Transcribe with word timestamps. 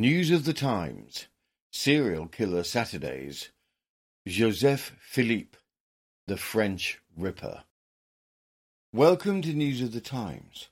News 0.00 0.30
of 0.30 0.46
the 0.46 0.54
Times, 0.54 1.26
Serial 1.70 2.26
Killer 2.26 2.64
Saturdays, 2.64 3.50
Joseph 4.26 4.96
Philippe, 4.98 5.58
the 6.26 6.38
French 6.38 6.98
Ripper. 7.18 7.64
Welcome 8.94 9.42
to 9.42 9.52
News 9.52 9.82
of 9.82 9.92
the 9.92 10.00
Times. 10.00 10.70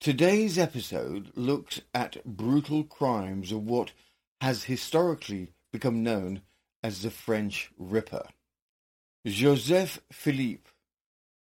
Today's 0.00 0.58
episode 0.58 1.30
looks 1.36 1.80
at 1.94 2.24
brutal 2.24 2.82
crimes 2.82 3.52
of 3.52 3.62
what 3.62 3.92
has 4.40 4.64
historically 4.64 5.52
become 5.70 6.02
known 6.02 6.42
as 6.82 7.02
the 7.02 7.12
French 7.12 7.70
Ripper. 7.78 8.26
Joseph 9.24 10.00
Philippe, 10.10 10.68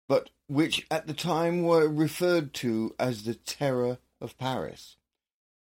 but 0.07 0.29
which 0.47 0.87
at 0.89 1.07
the 1.07 1.13
time 1.13 1.63
were 1.63 1.89
referred 1.89 2.53
to 2.53 2.95
as 2.97 3.23
the 3.23 3.35
Terror 3.35 3.97
of 4.21 4.37
Paris. 4.37 4.95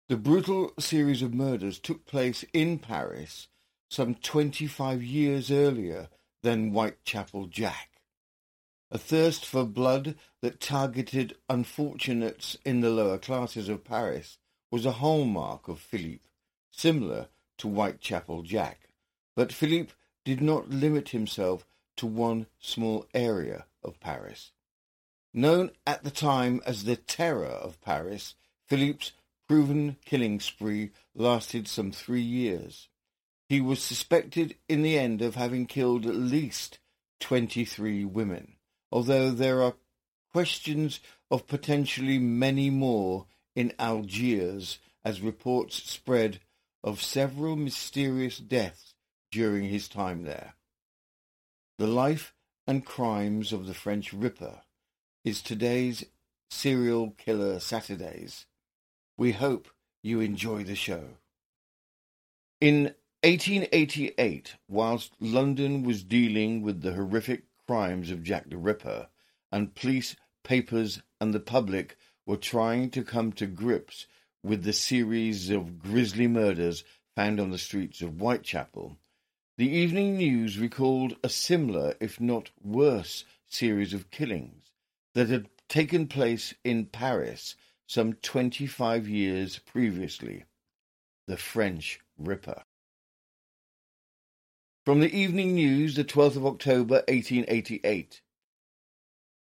The 0.09 0.15
brutal 0.15 0.71
series 0.79 1.21
of 1.21 1.33
murders 1.33 1.79
took 1.79 2.05
place 2.05 2.45
in 2.53 2.79
Paris 2.79 3.49
some 3.89 4.15
25 4.15 5.03
years 5.03 5.51
earlier 5.51 6.07
than 6.43 6.71
Whitechapel 6.71 7.47
Jack. 7.47 7.99
A 8.89 8.97
thirst 8.97 9.45
for 9.45 9.65
blood 9.65 10.15
that 10.41 10.61
targeted 10.61 11.35
unfortunates 11.49 12.57
in 12.63 12.79
the 12.79 12.89
lower 12.89 13.17
classes 13.17 13.67
of 13.67 13.83
Paris 13.83 14.37
was 14.71 14.85
a 14.85 14.93
hallmark 14.93 15.67
of 15.67 15.77
Philippe, 15.77 16.23
similar 16.71 17.27
to 17.57 17.67
Whitechapel 17.67 18.43
Jack. 18.43 18.87
But 19.35 19.51
Philippe 19.51 19.91
did 20.23 20.39
not 20.41 20.69
limit 20.69 21.09
himself 21.09 21.65
to 21.97 22.05
one 22.05 22.47
small 22.59 23.07
area 23.13 23.65
of 23.83 23.99
Paris. 23.99 24.53
Known 25.33 25.71
at 25.85 26.05
the 26.05 26.11
time 26.11 26.61
as 26.65 26.85
the 26.85 26.95
Terror 26.95 27.47
of 27.47 27.81
Paris, 27.81 28.35
Philippe's 28.67 29.11
proven 29.47 29.97
killing 30.05 30.39
spree 30.39 30.91
lasted 31.15 31.67
some 31.67 31.91
three 31.91 32.21
years. 32.21 32.89
He 33.47 33.61
was 33.61 33.81
suspected 33.81 34.55
in 34.67 34.81
the 34.81 34.99
end 34.99 35.21
of 35.21 35.35
having 35.35 35.65
killed 35.65 36.05
at 36.05 36.15
least 36.15 36.79
23 37.21 38.05
women, 38.05 38.57
although 38.91 39.31
there 39.31 39.61
are 39.61 39.75
questions 40.31 40.99
of 41.31 41.47
potentially 41.47 42.19
many 42.19 42.69
more 42.69 43.25
in 43.55 43.73
Algiers 43.79 44.79
as 45.03 45.21
reports 45.21 45.89
spread 45.89 46.39
of 46.83 47.01
several 47.01 47.55
mysterious 47.55 48.37
deaths 48.37 48.93
during 49.31 49.65
his 49.65 49.87
time 49.87 50.23
there. 50.23 50.55
The 51.77 51.87
life 51.87 52.33
and 52.67 52.85
crimes 52.85 53.53
of 53.53 53.65
the 53.65 53.73
French 53.73 54.11
Ripper 54.11 54.61
is 55.23 55.41
today's 55.41 56.05
Serial 56.49 57.11
Killer 57.11 57.59
Saturdays. 57.59 58.45
We 59.17 59.31
hope 59.31 59.67
you 60.03 60.19
enjoy 60.19 60.63
the 60.63 60.75
show. 60.75 61.17
In 62.61 62.93
1888, 63.23 64.55
whilst 64.67 65.13
London 65.19 65.81
was 65.81 66.03
dealing 66.03 66.61
with 66.61 66.81
the 66.81 66.93
horrific 66.93 67.43
crimes 67.65 68.11
of 68.11 68.21
Jack 68.21 68.49
the 68.49 68.57
Ripper, 68.57 69.07
and 69.51 69.73
police, 69.73 70.15
papers, 70.43 71.01
and 71.19 71.33
the 71.33 71.39
public 71.39 71.97
were 72.27 72.37
trying 72.37 72.91
to 72.91 73.03
come 73.03 73.31
to 73.33 73.47
grips 73.47 74.05
with 74.43 74.63
the 74.63 74.73
series 74.73 75.49
of 75.49 75.79
grisly 75.79 76.27
murders 76.27 76.83
found 77.15 77.39
on 77.39 77.49
the 77.49 77.57
streets 77.57 78.03
of 78.03 78.19
Whitechapel, 78.19 78.97
the 79.57 79.67
Evening 79.67 80.17
News 80.17 80.59
recalled 80.59 81.17
a 81.23 81.29
similar, 81.29 81.95
if 81.99 82.21
not 82.21 82.51
worse, 82.61 83.25
series 83.47 83.95
of 83.95 84.11
killings 84.11 84.71
that 85.15 85.29
had 85.29 85.49
taken 85.67 86.07
place 86.07 86.53
in 86.63 86.85
Paris 86.85 87.55
some 87.87 88.13
25 88.13 89.07
years 89.07 89.59
previously. 89.59 90.43
The 91.27 91.37
French 91.37 92.01
Ripper. 92.17 92.63
From 94.85 94.99
the 94.99 95.13
Evening 95.13 95.53
News, 95.55 95.95
the 95.95 96.03
12th 96.03 96.35
of 96.35 96.45
October, 96.45 96.95
1888. 97.07 98.21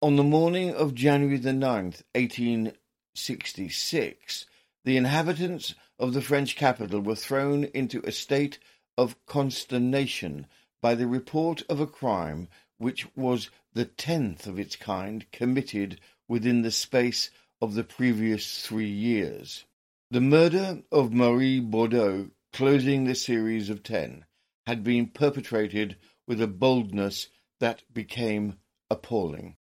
On 0.01 0.17
the 0.17 0.25
morning 0.25 0.75
of 0.75 0.95
January 0.95 1.39
the 1.39 1.51
9th, 1.51 2.03
1866, 2.15 4.47
the 4.85 4.97
inhabitants 4.97 5.75
of 5.99 6.13
the 6.13 6.23
French 6.23 6.57
capital 6.57 7.01
were 7.01 7.15
thrown 7.15 7.63
into 7.65 8.01
a 8.05 8.11
state 8.11 8.59
of 8.99 9.15
consternation 9.27 10.49
by 10.81 10.97
the 10.97 11.07
report 11.07 11.63
of 11.69 11.79
a 11.79 11.87
crime 11.87 12.49
which 12.79 13.07
was 13.17 13.51
the 13.75 13.85
tenth 13.85 14.47
of 14.47 14.59
its 14.59 14.75
kind 14.75 15.31
committed 15.31 16.01
within 16.27 16.63
the 16.63 16.73
space 16.73 17.31
of 17.63 17.75
the 17.75 17.85
previous 17.85 18.67
three 18.67 18.91
years. 18.91 19.65
The 20.11 20.21
murder 20.21 20.83
of 20.91 21.13
Marie 21.13 21.61
Bordeaux, 21.61 22.31
closing 22.53 23.05
the 23.05 23.15
series 23.15 23.71
of 23.71 23.85
ten, 23.85 24.25
had 24.67 24.83
been 24.83 25.07
perpetrated 25.07 25.97
with 26.27 26.43
a 26.43 26.49
boldness 26.49 27.29
that 27.61 27.85
became 27.93 28.59
appalling. 28.91 29.57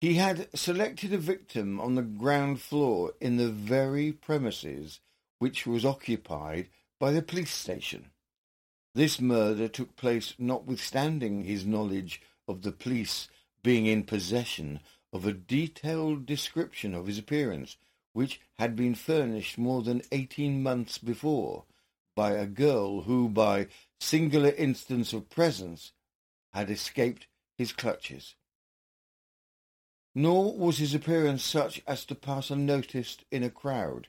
He 0.00 0.14
had 0.14 0.48
selected 0.56 1.12
a 1.12 1.18
victim 1.18 1.80
on 1.80 1.96
the 1.96 2.02
ground 2.02 2.60
floor 2.60 3.14
in 3.20 3.38
the 3.38 3.50
very 3.50 4.12
premises 4.12 5.00
which 5.40 5.66
was 5.66 5.84
occupied 5.84 6.68
by 7.00 7.10
the 7.10 7.22
police 7.22 7.52
station. 7.52 8.10
This 8.94 9.20
murder 9.20 9.66
took 9.66 9.96
place 9.96 10.34
notwithstanding 10.38 11.42
his 11.42 11.66
knowledge 11.66 12.22
of 12.46 12.62
the 12.62 12.70
police 12.70 13.26
being 13.64 13.86
in 13.86 14.04
possession 14.04 14.78
of 15.14 15.24
a 15.24 15.32
detailed 15.32 16.26
description 16.26 16.92
of 16.92 17.06
his 17.06 17.18
appearance, 17.18 17.76
which 18.12 18.40
had 18.58 18.74
been 18.74 18.96
furnished 18.96 19.56
more 19.56 19.80
than 19.80 20.02
eighteen 20.10 20.60
months 20.60 20.98
before 20.98 21.64
by 22.16 22.32
a 22.32 22.46
girl 22.46 23.02
who, 23.02 23.28
by 23.28 23.66
singular 24.00 24.50
instance 24.50 25.12
of 25.12 25.30
presence, 25.30 25.92
had 26.52 26.68
escaped 26.68 27.28
his 27.56 27.72
clutches. 27.72 28.34
Nor 30.16 30.56
was 30.56 30.78
his 30.78 30.94
appearance 30.94 31.44
such 31.44 31.80
as 31.86 32.04
to 32.06 32.14
pass 32.14 32.50
unnoticed 32.50 33.24
in 33.30 33.42
a 33.42 33.50
crowd. 33.50 34.08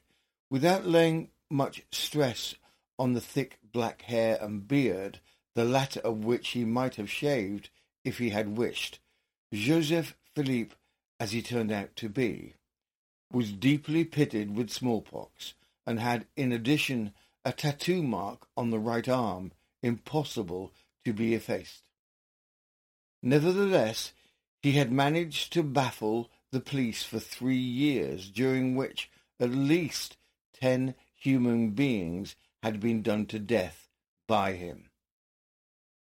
Without 0.49 0.85
laying 0.85 1.29
much 1.49 1.83
stress 1.91 2.55
on 2.97 3.13
the 3.13 3.21
thick 3.21 3.59
black 3.71 4.03
hair 4.03 4.37
and 4.41 4.67
beard, 4.67 5.19
the 5.53 5.65
latter 5.65 5.99
of 6.01 6.25
which 6.25 6.49
he 6.49 6.65
might 6.65 6.95
have 6.95 7.09
shaved 7.09 7.69
if 8.03 8.17
he 8.17 8.29
had 8.29 8.57
wished, 8.57 8.99
Joseph 9.53 10.15
Philippe 10.35 10.75
as 11.19 11.31
he 11.31 11.41
turned 11.41 11.71
out 11.71 11.95
to 11.95 12.09
be, 12.09 12.55
was 13.31 13.51
deeply 13.51 14.03
pitted 14.03 14.55
with 14.55 14.69
smallpox 14.69 15.53
and 15.85 15.99
had 15.99 16.25
in 16.35 16.51
addition 16.51 17.13
a 17.43 17.51
tattoo 17.51 18.01
mark 18.01 18.47
on 18.57 18.69
the 18.69 18.79
right 18.79 19.07
arm 19.07 19.51
impossible 19.81 20.73
to 21.03 21.13
be 21.13 21.33
effaced. 21.33 21.83
Nevertheless, 23.21 24.13
he 24.61 24.73
had 24.73 24.91
managed 24.91 25.53
to 25.53 25.63
baffle 25.63 26.29
the 26.51 26.59
police 26.59 27.03
for 27.03 27.19
three 27.19 27.55
years, 27.55 28.29
during 28.29 28.75
which 28.75 29.09
at 29.39 29.51
least 29.51 30.17
ten 30.53 30.95
human 31.15 31.71
beings 31.71 32.35
had 32.63 32.79
been 32.79 33.01
done 33.01 33.25
to 33.27 33.39
death 33.39 33.89
by 34.27 34.53
him. 34.53 34.89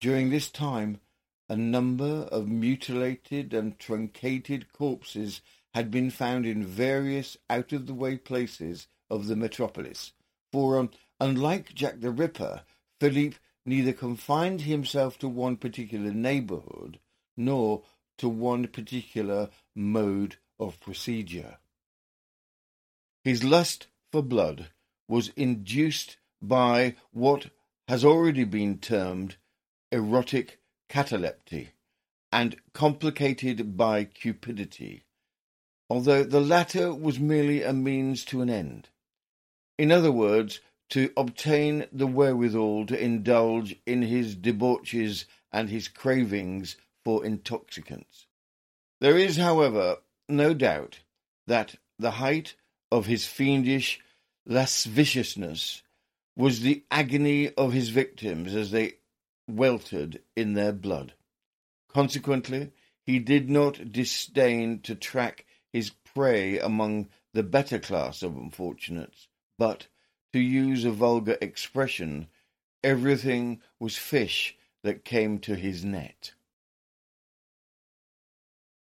During 0.00 0.30
this 0.30 0.50
time, 0.50 1.00
a 1.48 1.56
number 1.56 2.28
of 2.32 2.48
mutilated 2.48 3.54
and 3.54 3.78
truncated 3.78 4.72
corpses 4.72 5.40
had 5.74 5.90
been 5.90 6.10
found 6.10 6.46
in 6.46 6.64
various 6.64 7.36
out-of-the-way 7.48 8.16
places 8.16 8.88
of 9.10 9.26
the 9.26 9.36
metropolis. 9.36 10.12
For, 10.52 10.78
um, 10.78 10.90
unlike 11.20 11.74
Jack 11.74 12.00
the 12.00 12.10
Ripper, 12.10 12.62
Philippe 13.00 13.36
neither 13.64 13.92
confined 13.92 14.62
himself 14.62 15.18
to 15.18 15.28
one 15.28 15.56
particular 15.56 16.12
neighborhood 16.12 16.98
nor 17.36 17.82
to 18.18 18.28
one 18.28 18.66
particular 18.66 19.50
mode 19.74 20.36
of 20.58 20.80
procedure. 20.80 21.58
His 23.22 23.44
lust 23.44 23.88
for 24.10 24.22
blood 24.22 24.70
was 25.08 25.28
induced 25.36 26.16
by 26.40 26.94
what 27.12 27.50
has 27.88 28.04
already 28.04 28.44
been 28.44 28.78
termed 28.78 29.36
erotic 29.92 30.58
catalepsy, 30.88 31.70
and 32.32 32.56
complicated 32.72 33.76
by 33.76 34.04
cupidity, 34.04 35.04
although 35.88 36.24
the 36.24 36.40
latter 36.40 36.94
was 36.94 37.18
merely 37.18 37.62
a 37.62 37.72
means 37.72 38.24
to 38.24 38.42
an 38.42 38.50
end. 38.50 38.88
In 39.78 39.92
other 39.92 40.12
words, 40.12 40.60
to 40.90 41.10
obtain 41.16 41.86
the 41.92 42.06
wherewithal 42.06 42.86
to 42.86 43.02
indulge 43.02 43.76
in 43.86 44.02
his 44.02 44.36
debauches 44.36 45.24
and 45.52 45.68
his 45.68 45.88
cravings 45.88 46.76
for 47.04 47.24
intoxicants. 47.24 48.26
There 49.00 49.16
is, 49.16 49.36
however, 49.36 49.98
no 50.28 50.54
doubt 50.54 51.00
that 51.46 51.76
the 51.98 52.12
height 52.12 52.54
of 52.90 53.06
his 53.06 53.26
fiendish 53.26 54.00
lasciviousness 54.46 55.82
was 56.36 56.60
the 56.60 56.84
agony 56.90 57.52
of 57.54 57.72
his 57.72 57.88
victims 57.88 58.54
as 58.54 58.70
they 58.70 58.94
weltered 59.46 60.20
in 60.34 60.54
their 60.54 60.72
blood. 60.72 61.14
Consequently, 61.88 62.72
he 63.04 63.18
did 63.18 63.48
not 63.48 63.92
disdain 63.92 64.80
to 64.80 64.94
track 64.94 65.46
his 65.72 65.90
prey 65.90 66.58
among 66.58 67.08
the 67.32 67.42
better 67.42 67.78
class 67.78 68.22
of 68.22 68.36
unfortunates, 68.36 69.28
but 69.58 69.86
to 70.32 70.40
use 70.40 70.84
a 70.84 70.90
vulgar 70.90 71.38
expression, 71.40 72.26
everything 72.82 73.60
was 73.78 73.96
fish 73.96 74.56
that 74.82 75.04
came 75.04 75.38
to 75.38 75.54
his 75.54 75.84
net. 75.84 76.32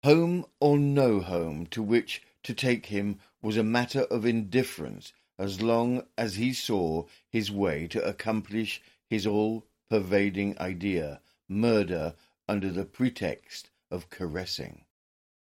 Home 0.04 0.46
or 0.60 0.78
no 0.78 1.20
home 1.20 1.66
to 1.66 1.82
which 1.82 2.22
to 2.44 2.54
take 2.54 2.86
him 2.86 3.18
was 3.42 3.56
a 3.56 3.64
matter 3.64 4.02
of 4.02 4.24
indifference 4.24 5.12
as 5.38 5.60
long 5.60 6.02
as 6.16 6.36
he 6.36 6.52
saw 6.52 7.04
his 7.28 7.50
way 7.50 7.86
to 7.88 8.02
accomplish 8.04 8.80
his 9.08 9.26
all-pervading 9.90 10.58
idea, 10.58 11.20
murder 11.48 12.14
under 12.48 12.70
the 12.70 12.84
pretext 12.84 13.70
of 13.90 14.10
caressing. 14.10 14.84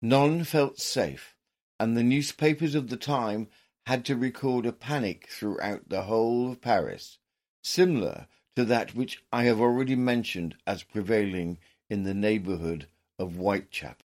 None 0.02 0.44
felt 0.44 0.78
safe, 0.78 1.34
and 1.78 1.96
the 1.96 2.02
newspapers 2.02 2.74
of 2.74 2.88
the 2.88 2.96
time 2.96 3.48
had 3.86 4.04
to 4.04 4.16
record 4.16 4.66
a 4.66 4.72
panic 4.72 5.28
throughout 5.28 5.88
the 5.88 6.02
whole 6.02 6.52
of 6.52 6.60
Paris, 6.60 7.18
similar 7.62 8.26
to 8.56 8.64
that 8.64 8.94
which 8.94 9.22
I 9.32 9.44
have 9.44 9.60
already 9.60 9.96
mentioned 9.96 10.56
as 10.66 10.82
prevailing 10.82 11.58
in 11.88 12.04
the 12.04 12.14
neighbourhood 12.14 12.86
of 13.18 13.34
Whitechapel. 13.34 14.06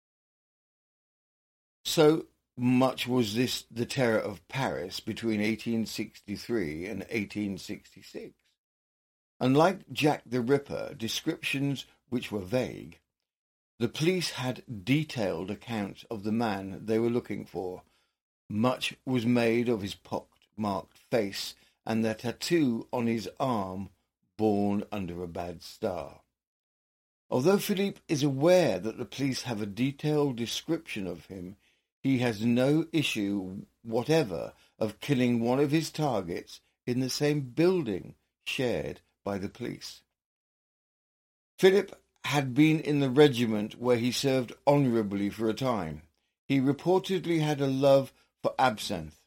So 1.85 2.27
much 2.57 3.09
was 3.09 3.35
this 3.35 3.65
the 3.71 3.87
terror 3.87 4.19
of 4.19 4.47
Paris 4.49 5.01
between 5.01 5.41
1863 5.41 6.87
and 6.87 7.01
1866. 7.01 8.42
Unlike 9.43 9.91
Jack 9.91 10.23
the 10.25 10.41
Ripper, 10.41 10.94
descriptions 10.97 11.85
which 12.11 12.31
were 12.31 12.39
vague, 12.39 13.00
the 13.81 13.89
police 13.89 14.31
had 14.31 14.62
detailed 14.85 15.50
accounts 15.50 16.05
of 16.09 16.23
the 16.23 16.31
man 16.31 16.83
they 16.85 17.00
were 17.00 17.11
looking 17.11 17.44
for. 17.44 17.83
Much 18.49 18.94
was 19.05 19.27
made 19.27 19.69
of 19.69 19.83
his 19.83 19.97
pock-marked 19.97 20.97
face 20.97 21.56
and 21.85 22.05
the 22.05 22.15
tattoo 22.15 22.87
on 22.93 23.09
his 23.09 23.29
arm 23.41 23.91
born 24.37 24.85
under 24.93 25.25
a 25.25 25.27
bad 25.27 25.61
star. 25.61 26.21
Although 27.29 27.59
Philippe 27.59 28.00
is 28.06 28.23
aware 28.23 28.79
that 28.79 28.97
the 28.97 29.05
police 29.05 29.43
have 29.43 29.61
a 29.61 29.67
detailed 29.67 30.37
description 30.37 31.09
of 31.09 31.27
him, 31.27 31.56
he 32.00 32.19
has 32.19 32.45
no 32.45 32.87
issue 32.93 33.62
whatever 33.83 34.53
of 34.79 35.00
killing 35.00 35.41
one 35.41 35.59
of 35.59 35.73
his 35.73 35.91
targets 35.91 36.61
in 36.87 37.00
the 37.00 37.11
same 37.11 37.41
building 37.41 38.15
shared 38.45 39.00
by 39.25 39.39
the 39.39 39.49
police. 39.49 40.03
Philip 41.59 42.01
had 42.25 42.55
been 42.55 42.81
in 42.81 43.01
the 43.01 43.11
regiment 43.11 43.81
where 43.81 43.97
he 43.97 44.13
served 44.13 44.53
honourably 44.67 45.31
for 45.31 45.49
a 45.49 45.55
time. 45.55 46.03
He 46.47 46.61
reportedly 46.61 47.41
had 47.41 47.61
a 47.61 47.67
love 47.67 48.13
for 48.43 48.55
absinthe. 48.59 49.21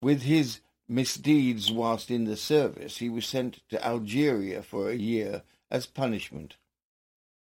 With 0.00 0.22
his 0.22 0.60
misdeeds 0.88 1.70
whilst 1.70 2.10
in 2.10 2.24
the 2.24 2.36
service, 2.36 2.98
he 2.98 3.08
was 3.08 3.26
sent 3.26 3.60
to 3.68 3.84
Algeria 3.84 4.62
for 4.62 4.90
a 4.90 4.96
year 4.96 5.42
as 5.70 5.86
punishment. 5.86 6.56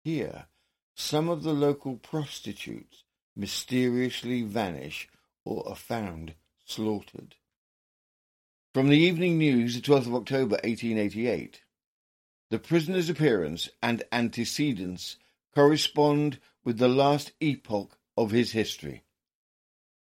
Here, 0.04 0.46
some 0.94 1.28
of 1.28 1.42
the 1.42 1.54
local 1.54 1.96
prostitutes 1.96 3.04
mysteriously 3.36 4.42
vanish 4.42 5.08
or 5.44 5.66
are 5.68 5.76
found 5.76 6.34
slaughtered. 6.66 7.36
From 8.74 8.88
the 8.88 8.98
Evening 8.98 9.38
News, 9.38 9.74
the 9.74 9.80
12th 9.80 10.06
of 10.06 10.14
October 10.14 10.56
1888. 10.62 11.62
The 12.50 12.58
prisoner's 12.58 13.08
appearance 13.08 13.68
and 13.80 14.02
antecedents 14.10 15.16
correspond 15.54 16.40
with 16.64 16.78
the 16.78 16.88
last 16.88 17.32
epoch 17.40 17.96
of 18.16 18.32
his 18.32 18.52
history. 18.52 19.04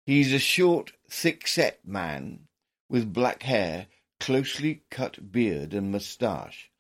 He 0.05 0.21
is 0.21 0.33
a 0.33 0.39
short, 0.41 0.93
thick-set 1.09 1.87
man 1.87 2.49
with 2.89 3.13
black 3.13 3.45
hair, 3.45 3.87
closely 4.19 4.83
cut 4.91 5.31
beard 5.33 5.73
and 5.75 5.93
moustache, 5.93 6.71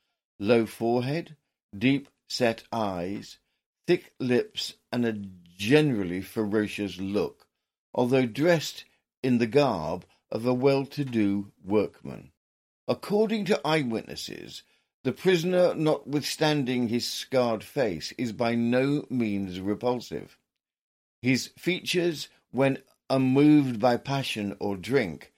low 0.40 0.66
forehead, 0.66 1.36
deep-set 1.76 2.64
eyes, 2.72 3.38
thick 3.86 4.12
lips, 4.18 4.74
and 4.90 5.06
a 5.06 5.12
generally 5.56 6.20
ferocious 6.20 6.98
look, 6.98 7.46
although 7.94 8.26
dressed 8.26 8.84
in 9.22 9.38
the 9.38 9.46
garb 9.46 10.04
of 10.32 10.46
a 10.46 10.52
well-to-do 10.52 11.52
workman. 11.64 12.32
According 12.88 13.44
to 13.46 13.60
eyewitnesses, 13.64 14.62
the 15.04 15.12
prisoner, 15.12 15.74
notwithstanding 15.74 16.88
his 16.88 17.06
scarred 17.06 17.62
face, 17.62 18.12
is 18.18 18.32
by 18.32 18.54
no 18.54 19.04
means 19.10 19.60
repulsive. 19.60 20.38
His 21.20 21.50
features, 21.58 22.28
when 22.50 22.78
unmoved 23.10 23.78
by 23.78 23.98
passion 23.98 24.56
or 24.58 24.76
drink, 24.76 25.32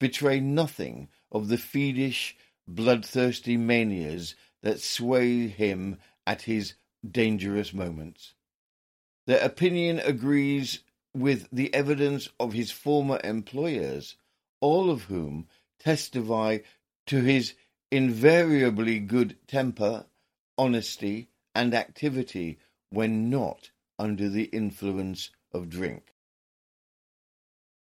betray 0.00 0.40
nothing 0.40 1.08
of 1.30 1.48
the 1.48 1.56
fiendish, 1.56 2.36
bloodthirsty 2.66 3.56
manias 3.56 4.34
that 4.62 4.80
sway 4.80 5.46
him 5.46 5.98
at 6.26 6.42
his 6.42 6.74
dangerous 7.08 7.72
moments. 7.72 8.34
Their 9.26 9.44
opinion 9.44 10.00
agrees 10.00 10.80
with 11.14 11.46
the 11.52 11.72
evidence 11.72 12.28
of 12.40 12.54
his 12.54 12.72
former 12.72 13.20
employers, 13.22 14.16
all 14.60 14.90
of 14.90 15.04
whom 15.04 15.46
testify 15.78 16.58
to 17.06 17.20
his 17.20 17.54
invariably 17.92 18.98
good 18.98 19.36
temper, 19.46 20.06
honesty, 20.56 21.28
and 21.54 21.74
activity 21.74 22.58
when 22.88 23.28
not 23.28 23.70
under 23.98 24.30
the 24.30 24.44
influence 24.44 25.28
of 25.52 25.68
drink. 25.68 26.14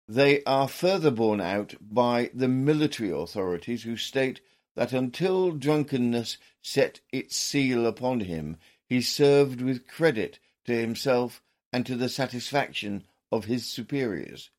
They 0.09 0.43
are 0.43 0.67
further 0.67 1.13
borne 1.13 1.41
out 1.41 1.77
by 1.81 2.31
the 2.35 2.49
military 2.49 3.13
authorities 3.13 3.85
who 3.85 3.97
state 3.97 4.41
that 4.75 4.93
until 4.93 5.53
drunkenness 5.53 6.39
set 6.61 7.01
its 7.13 7.37
seal 7.37 7.87
upon 7.87 8.19
him, 8.19 8.57
he 8.89 9.01
served 9.01 9.61
with 9.61 9.87
credit 9.87 10.41
to 10.65 10.75
himself 10.75 11.41
and 11.73 11.87
to 11.87 11.95
the 11.95 12.09
satisfaction 12.09 13.05
of 13.31 13.45
his 13.45 13.65
superiors. 13.65 14.51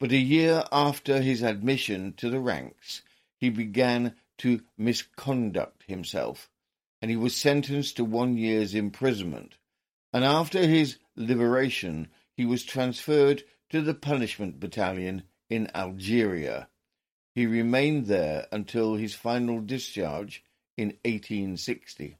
But 0.00 0.12
a 0.12 0.16
year 0.16 0.64
after 0.72 1.20
his 1.20 1.42
admission 1.42 2.14
to 2.14 2.30
the 2.30 2.40
ranks, 2.40 3.02
he 3.36 3.50
began 3.50 4.14
to 4.42 4.60
misconduct 4.76 5.84
himself, 5.86 6.50
and 7.00 7.12
he 7.12 7.16
was 7.16 7.36
sentenced 7.36 7.96
to 7.96 8.04
one 8.04 8.36
year's 8.36 8.74
imprisonment. 8.74 9.54
And 10.12 10.24
after 10.24 10.66
his 10.66 10.98
liberation, 11.14 12.08
he 12.36 12.44
was 12.44 12.64
transferred 12.64 13.44
to 13.70 13.80
the 13.80 13.94
punishment 13.94 14.58
battalion 14.58 15.22
in 15.48 15.70
Algeria. 15.76 16.68
He 17.36 17.46
remained 17.46 18.06
there 18.06 18.48
until 18.50 18.96
his 18.96 19.14
final 19.14 19.60
discharge 19.60 20.42
in 20.76 20.88
1860. 21.04 22.18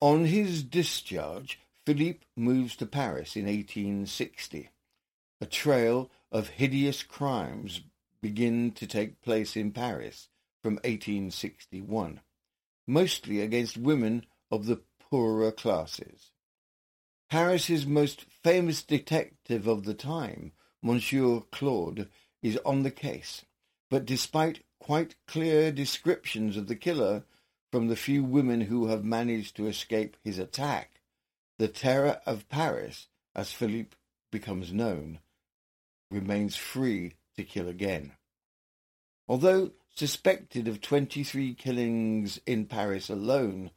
On 0.00 0.24
his 0.24 0.62
discharge, 0.62 1.60
Philippe 1.84 2.24
moves 2.34 2.76
to 2.76 2.86
Paris 2.86 3.36
in 3.36 3.44
1860. 3.44 4.70
A 5.42 5.46
trail 5.46 6.10
of 6.32 6.48
hideous 6.48 7.02
crimes 7.02 7.82
begin 8.22 8.70
to 8.72 8.86
take 8.86 9.20
place 9.20 9.54
in 9.54 9.72
Paris 9.72 10.29
from 10.62 10.74
1861, 10.74 12.20
mostly 12.86 13.40
against 13.40 13.76
women 13.76 14.26
of 14.50 14.66
the 14.66 14.82
poorer 15.10 15.52
classes. 15.52 16.32
Paris's 17.30 17.86
most 17.86 18.24
famous 18.42 18.82
detective 18.82 19.66
of 19.66 19.84
the 19.84 19.94
time, 19.94 20.52
Monsieur 20.82 21.40
Claude, 21.52 22.08
is 22.42 22.58
on 22.64 22.82
the 22.82 22.90
case, 22.90 23.44
but 23.88 24.04
despite 24.04 24.64
quite 24.80 25.14
clear 25.26 25.70
descriptions 25.70 26.56
of 26.56 26.66
the 26.66 26.76
killer 26.76 27.24
from 27.70 27.88
the 27.88 27.96
few 27.96 28.24
women 28.24 28.62
who 28.62 28.88
have 28.88 29.04
managed 29.04 29.56
to 29.56 29.66
escape 29.66 30.16
his 30.24 30.38
attack, 30.38 31.00
the 31.58 31.68
terror 31.68 32.20
of 32.26 32.48
Paris, 32.48 33.06
as 33.34 33.52
Philippe 33.52 33.96
becomes 34.32 34.72
known, 34.72 35.20
remains 36.10 36.56
free 36.56 37.14
to 37.36 37.44
kill 37.44 37.68
again. 37.68 38.12
Although 39.28 39.70
suspected 39.94 40.68
of 40.68 40.80
23 40.80 41.54
killings 41.54 42.40
in 42.46 42.66
Paris 42.66 43.08
alone, 43.08 43.70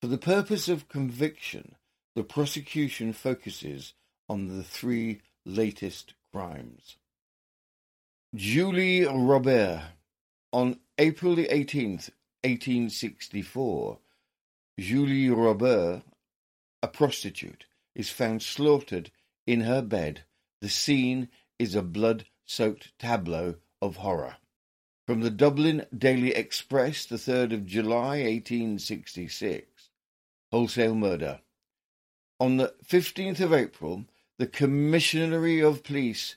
for 0.00 0.06
the 0.06 0.18
purpose 0.18 0.68
of 0.68 0.88
conviction, 0.88 1.74
the 2.14 2.24
prosecution 2.24 3.12
focuses 3.12 3.94
on 4.28 4.48
the 4.48 4.62
three 4.62 5.20
latest 5.44 6.14
crimes. 6.32 6.96
Julie 8.34 9.04
Robert. 9.04 9.82
On 10.52 10.78
April 10.96 11.34
the 11.34 11.46
18th, 11.48 12.10
1864, 12.42 13.98
Julie 14.78 15.28
Robert, 15.28 16.02
a 16.82 16.88
prostitute, 16.88 17.66
is 17.94 18.10
found 18.10 18.42
slaughtered 18.42 19.10
in 19.46 19.62
her 19.62 19.82
bed. 19.82 20.22
The 20.60 20.68
scene 20.68 21.28
is 21.58 21.74
a 21.74 21.82
blood-soaked 21.82 22.92
tableau 22.98 23.56
of 23.82 23.96
horror. 23.96 24.36
From 25.08 25.20
the 25.20 25.30
Dublin 25.30 25.86
Daily 25.96 26.34
Express, 26.34 27.06
the 27.06 27.16
3rd 27.16 27.54
of 27.54 27.64
July, 27.64 28.24
1866. 28.24 29.88
Wholesale 30.52 30.94
murder. 30.94 31.40
On 32.38 32.58
the 32.58 32.74
15th 32.86 33.40
of 33.40 33.54
April, 33.54 34.04
the 34.36 34.46
Commissary 34.46 35.62
of 35.62 35.82
Police 35.82 36.36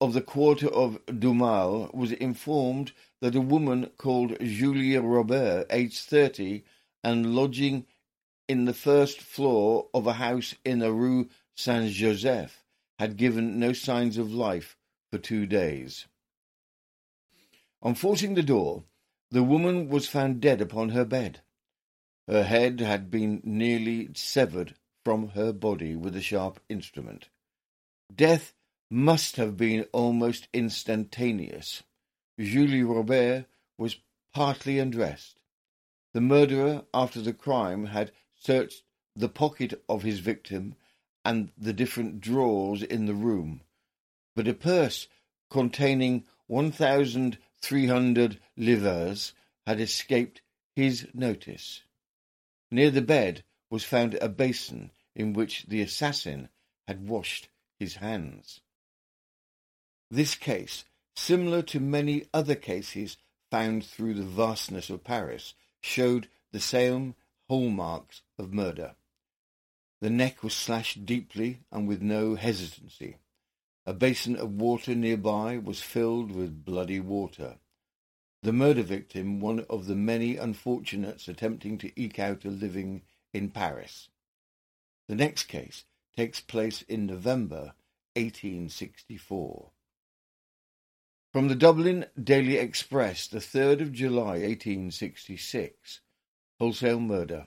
of 0.00 0.14
the 0.14 0.22
quarter 0.22 0.68
of 0.68 1.04
Doumal 1.04 1.90
was 1.92 2.12
informed 2.12 2.92
that 3.20 3.34
a 3.34 3.42
woman 3.42 3.90
called 3.98 4.38
Julie 4.40 4.96
Robert, 4.96 5.66
aged 5.68 5.98
30, 5.98 6.64
and 7.04 7.36
lodging 7.36 7.84
in 8.48 8.64
the 8.64 8.72
first 8.72 9.20
floor 9.20 9.90
of 9.92 10.06
a 10.06 10.14
house 10.14 10.54
in 10.64 10.78
the 10.78 10.94
Rue 10.94 11.28
Saint 11.54 11.90
Joseph, 11.92 12.64
had 12.98 13.18
given 13.18 13.60
no 13.60 13.74
signs 13.74 14.16
of 14.16 14.32
life 14.32 14.78
for 15.10 15.18
two 15.18 15.44
days. 15.44 16.06
On 17.82 17.94
forcing 17.94 18.34
the 18.34 18.42
door, 18.42 18.84
the 19.30 19.42
woman 19.42 19.88
was 19.88 20.08
found 20.08 20.40
dead 20.40 20.60
upon 20.60 20.90
her 20.90 21.04
bed. 21.04 21.40
Her 22.26 22.44
head 22.44 22.80
had 22.80 23.10
been 23.10 23.40
nearly 23.44 24.10
severed 24.14 24.74
from 25.04 25.28
her 25.28 25.52
body 25.52 25.94
with 25.94 26.16
a 26.16 26.20
sharp 26.20 26.60
instrument. 26.68 27.28
Death 28.14 28.52
must 28.90 29.36
have 29.36 29.56
been 29.56 29.86
almost 29.92 30.48
instantaneous. 30.52 31.82
Julie 32.38 32.82
Robert 32.82 33.46
was 33.76 34.00
partly 34.32 34.78
undressed. 34.78 35.40
The 36.14 36.20
murderer, 36.20 36.84
after 36.92 37.20
the 37.20 37.32
crime, 37.32 37.86
had 37.86 38.12
searched 38.34 38.82
the 39.14 39.28
pocket 39.28 39.82
of 39.88 40.02
his 40.02 40.20
victim 40.20 40.74
and 41.24 41.50
the 41.56 41.72
different 41.72 42.20
drawers 42.20 42.82
in 42.82 43.06
the 43.06 43.14
room, 43.14 43.60
but 44.34 44.48
a 44.48 44.54
purse 44.54 45.08
containing 45.50 46.24
one 46.46 46.72
thousand 47.60 47.68
three 47.68 47.86
hundred 47.86 48.40
livres 48.56 49.32
had 49.66 49.80
escaped 49.80 50.40
his 50.74 51.06
notice. 51.14 51.82
Near 52.70 52.90
the 52.90 53.02
bed 53.02 53.44
was 53.70 53.84
found 53.84 54.14
a 54.14 54.28
basin 54.28 54.90
in 55.14 55.32
which 55.32 55.66
the 55.66 55.82
assassin 55.82 56.48
had 56.86 57.08
washed 57.08 57.48
his 57.78 57.96
hands. 57.96 58.60
This 60.10 60.34
case, 60.34 60.84
similar 61.16 61.62
to 61.62 61.80
many 61.80 62.26
other 62.32 62.54
cases 62.54 63.16
found 63.50 63.84
through 63.84 64.14
the 64.14 64.22
vastness 64.22 64.90
of 64.90 65.04
Paris, 65.04 65.54
showed 65.80 66.28
the 66.52 66.60
same 66.60 67.14
hallmarks 67.48 68.22
of 68.38 68.52
murder. 68.52 68.94
The 70.00 70.10
neck 70.10 70.42
was 70.42 70.54
slashed 70.54 71.04
deeply 71.04 71.60
and 71.72 71.88
with 71.88 72.00
no 72.00 72.36
hesitancy. 72.36 73.16
A 73.88 73.94
basin 73.94 74.36
of 74.36 74.52
water 74.52 74.94
nearby 74.94 75.56
was 75.56 75.80
filled 75.80 76.30
with 76.30 76.62
bloody 76.62 77.00
water. 77.00 77.56
The 78.42 78.52
murder 78.52 78.82
victim, 78.82 79.40
one 79.40 79.64
of 79.70 79.86
the 79.86 79.94
many 79.94 80.36
unfortunates 80.36 81.26
attempting 81.26 81.78
to 81.78 81.98
eke 81.98 82.18
out 82.18 82.44
a 82.44 82.50
living 82.50 83.00
in 83.32 83.48
Paris. 83.48 84.10
The 85.08 85.14
next 85.14 85.44
case 85.44 85.84
takes 86.14 86.38
place 86.38 86.82
in 86.82 87.06
November 87.06 87.72
1864. 88.12 89.70
From 91.32 91.48
the 91.48 91.54
Dublin 91.54 92.04
Daily 92.22 92.58
Express, 92.58 93.26
the 93.26 93.38
3rd 93.38 93.80
of 93.80 93.92
July 93.92 94.40
1866. 94.40 96.00
Wholesale 96.58 97.00
murder. 97.00 97.46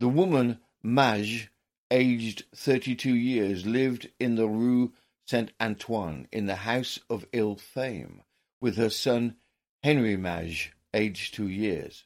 The 0.00 0.08
woman, 0.08 0.58
Mage, 0.82 1.52
aged 1.88 2.46
32 2.52 3.14
years, 3.14 3.64
lived 3.64 4.10
in 4.18 4.34
the 4.34 4.48
Rue 4.48 4.92
Saint 5.30 5.52
Antoine 5.60 6.26
in 6.32 6.46
the 6.46 6.56
house 6.56 6.98
of 7.08 7.24
ill 7.32 7.54
fame 7.54 8.22
with 8.60 8.76
her 8.76 8.90
son 8.90 9.36
Henry 9.84 10.16
Mage, 10.16 10.72
aged 10.92 11.34
two 11.34 11.46
years. 11.46 12.02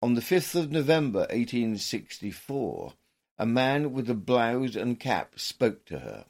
On 0.00 0.14
the 0.14 0.20
5th 0.20 0.54
of 0.54 0.70
November 0.70 1.26
1864, 1.30 2.94
a 3.36 3.46
man 3.46 3.92
with 3.92 4.08
a 4.08 4.14
blouse 4.14 4.76
and 4.76 5.00
cap 5.00 5.40
spoke 5.40 5.84
to 5.86 5.98
her. 5.98 6.26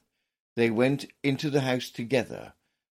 They 0.56 0.70
went 0.70 1.04
into 1.22 1.50
the 1.50 1.60
house 1.60 1.90
together 1.90 2.54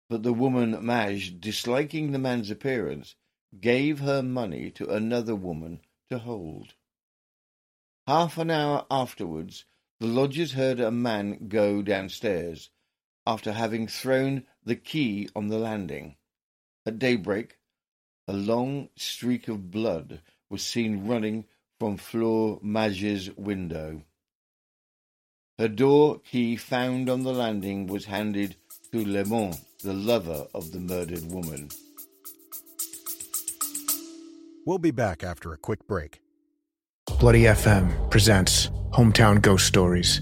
but 0.10 0.24
the 0.24 0.34
woman 0.34 0.84
Mage, 0.84 1.40
disliking 1.40 2.12
the 2.12 2.18
man's 2.18 2.50
appearance, 2.50 3.14
gave 3.60 4.00
her 4.00 4.24
money 4.24 4.72
to 4.72 4.90
another 4.90 5.36
woman 5.36 5.82
to 6.10 6.18
hold. 6.18 6.74
Half 8.08 8.40
an 8.40 8.50
hour 8.50 8.88
afterwards, 8.90 9.66
the 10.00 10.08
lodgers 10.08 10.54
heard 10.54 10.80
a 10.80 10.90
man 10.90 11.50
go 11.50 11.84
downstairs, 11.84 12.72
after 13.28 13.52
having 13.52 13.88
thrown 13.88 14.44
the 14.64 14.76
key 14.76 15.30
on 15.36 15.48
the 15.48 15.58
landing. 15.58 16.16
At 16.86 17.00
daybreak, 17.00 17.58
a 18.28 18.34
long 18.34 18.90
streak 18.96 19.48
of 19.48 19.72
blood 19.72 20.22
was 20.50 20.64
seen 20.64 21.08
running 21.08 21.46
from 21.80 21.98
Flore 21.98 22.60
Mage's 22.62 23.32
window. 23.36 24.02
Her 25.58 25.68
door 25.68 26.20
key 26.20 26.56
found 26.56 27.10
on 27.10 27.24
the 27.24 27.34
landing 27.34 27.88
was 27.88 28.06
handed 28.06 28.56
to 28.92 29.06
Lemon, 29.06 29.54
the 29.84 29.94
lover 29.94 30.48
of 30.54 30.72
the 30.72 30.80
murdered 30.80 31.32
woman. 31.32 31.70
We'll 34.66 34.80
be 34.80 34.92
back 34.92 35.24
after 35.24 35.54
a 35.54 35.58
quick 35.58 35.88
break. 35.88 36.22
Bloody 37.20 37.44
FM 37.44 38.10
presents 38.10 38.70
Hometown 38.92 39.42
Ghost 39.42 39.66
Stories, 39.66 40.22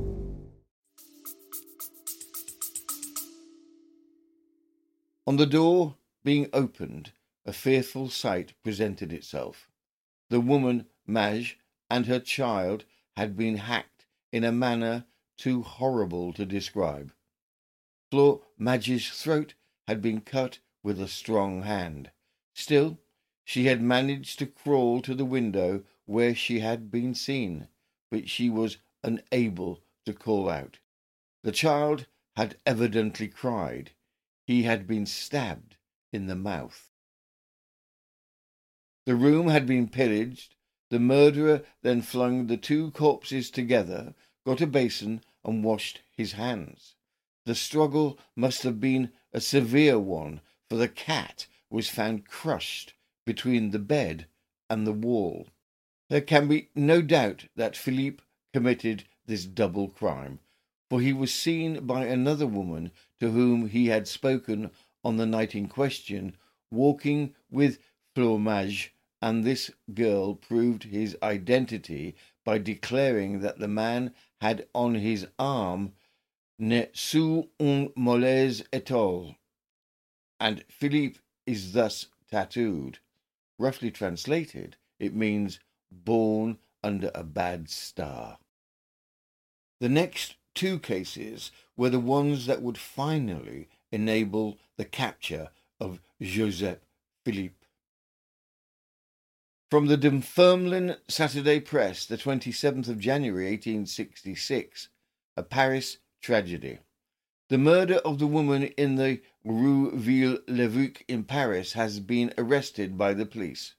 On 5.31 5.37
the 5.37 5.45
door 5.45 5.95
being 6.25 6.49
opened, 6.51 7.13
a 7.45 7.53
fearful 7.53 8.09
sight 8.09 8.53
presented 8.63 9.13
itself. 9.13 9.69
The 10.29 10.41
woman, 10.41 10.87
Mage, 11.07 11.57
and 11.89 12.05
her 12.05 12.19
child 12.19 12.83
had 13.15 13.37
been 13.37 13.55
hacked 13.55 14.05
in 14.33 14.43
a 14.43 14.51
manner 14.51 15.05
too 15.37 15.61
horrible 15.61 16.33
to 16.33 16.45
describe. 16.45 17.13
Flore 18.09 18.41
Mage's 18.57 19.09
throat 19.09 19.53
had 19.87 20.01
been 20.01 20.19
cut 20.19 20.59
with 20.83 20.99
a 20.99 21.07
strong 21.07 21.61
hand. 21.61 22.11
Still, 22.53 22.99
she 23.45 23.67
had 23.67 23.81
managed 23.81 24.37
to 24.39 24.45
crawl 24.45 25.01
to 25.01 25.15
the 25.15 25.23
window 25.23 25.85
where 26.03 26.35
she 26.35 26.59
had 26.59 26.91
been 26.91 27.15
seen, 27.15 27.69
but 28.09 28.27
she 28.27 28.49
was 28.49 28.79
unable 29.01 29.81
to 30.05 30.13
call 30.13 30.49
out. 30.49 30.79
The 31.43 31.53
child 31.53 32.05
had 32.35 32.57
evidently 32.65 33.29
cried. 33.29 33.91
He 34.51 34.63
had 34.63 34.85
been 34.85 35.05
stabbed 35.05 35.77
in 36.11 36.27
the 36.27 36.35
mouth. 36.35 36.91
The 39.05 39.15
room 39.15 39.47
had 39.47 39.65
been 39.65 39.87
pillaged. 39.87 40.55
The 40.89 40.99
murderer 40.99 41.63
then 41.83 42.01
flung 42.01 42.47
the 42.47 42.57
two 42.57 42.91
corpses 42.91 43.49
together, 43.49 44.13
got 44.45 44.59
a 44.59 44.67
basin, 44.67 45.23
and 45.45 45.63
washed 45.63 46.01
his 46.11 46.33
hands. 46.33 46.95
The 47.45 47.55
struggle 47.55 48.19
must 48.35 48.63
have 48.63 48.81
been 48.81 49.13
a 49.31 49.39
severe 49.39 49.97
one, 49.97 50.41
for 50.69 50.75
the 50.75 50.89
cat 50.89 51.47
was 51.69 51.87
found 51.87 52.27
crushed 52.27 52.93
between 53.25 53.71
the 53.71 53.79
bed 53.79 54.27
and 54.69 54.85
the 54.85 54.91
wall. 54.91 55.47
There 56.09 56.19
can 56.19 56.49
be 56.49 56.67
no 56.75 57.01
doubt 57.01 57.45
that 57.55 57.77
Philippe 57.77 58.21
committed 58.51 59.05
this 59.25 59.45
double 59.45 59.87
crime, 59.87 60.39
for 60.91 60.99
he 60.99 61.13
was 61.13 61.33
seen 61.33 61.87
by 61.87 62.03
another 62.03 62.45
woman 62.45 62.91
to 63.17 63.31
whom 63.31 63.69
he 63.69 63.87
had 63.87 64.05
spoken 64.05 64.69
on 65.05 65.15
the 65.15 65.25
night 65.25 65.55
in 65.55 65.65
question, 65.69 66.35
walking 66.69 67.33
with 67.49 67.79
Flore 68.13 68.37
and 69.21 69.45
this 69.45 69.71
girl 69.93 70.35
proved 70.35 70.83
his 70.83 71.15
identity 71.23 72.13
by 72.43 72.57
declaring 72.57 73.39
that 73.39 73.57
the 73.57 73.69
man 73.69 74.13
had 74.41 74.67
on 74.75 74.95
his 74.95 75.25
arm 75.39 75.93
ne 76.59 76.89
sous 76.91 77.45
un 77.57 77.93
malaise 77.95 78.61
et 78.73 78.91
al. 78.91 79.37
And 80.41 80.65
Philippe 80.67 81.19
is 81.45 81.71
thus 81.71 82.07
tattooed. 82.29 82.99
Roughly 83.57 83.91
translated, 83.91 84.75
it 84.99 85.15
means 85.15 85.61
born 85.89 86.57
under 86.83 87.11
a 87.15 87.23
bad 87.23 87.69
star. 87.69 88.39
The 89.79 89.87
next 89.87 90.35
two 90.53 90.79
cases 90.79 91.51
were 91.77 91.89
the 91.89 91.99
ones 91.99 92.45
that 92.45 92.61
would 92.61 92.77
finally 92.77 93.69
enable 93.91 94.57
the 94.77 94.85
capture 94.85 95.49
of 95.79 95.99
Joseph 96.21 96.79
Philippe. 97.25 97.55
From 99.69 99.87
the 99.87 99.97
Dunfermline 99.97 100.97
Saturday 101.07 101.59
Press, 101.59 102.05
the 102.05 102.17
27th 102.17 102.89
of 102.89 102.99
January 102.99 103.45
1866, 103.45 104.89
a 105.37 105.43
Paris 105.43 105.97
tragedy. 106.21 106.79
The 107.49 107.57
murder 107.57 107.95
of 107.95 108.19
the 108.19 108.27
woman 108.27 108.63
in 108.63 108.95
the 108.95 109.21
Rue 109.43 109.91
Ville-l'Évêque 109.91 111.03
in 111.07 111.23
Paris 111.23 111.73
has 111.73 111.99
been 111.99 112.33
arrested 112.37 112.97
by 112.97 113.13
the 113.13 113.25
police. 113.25 113.75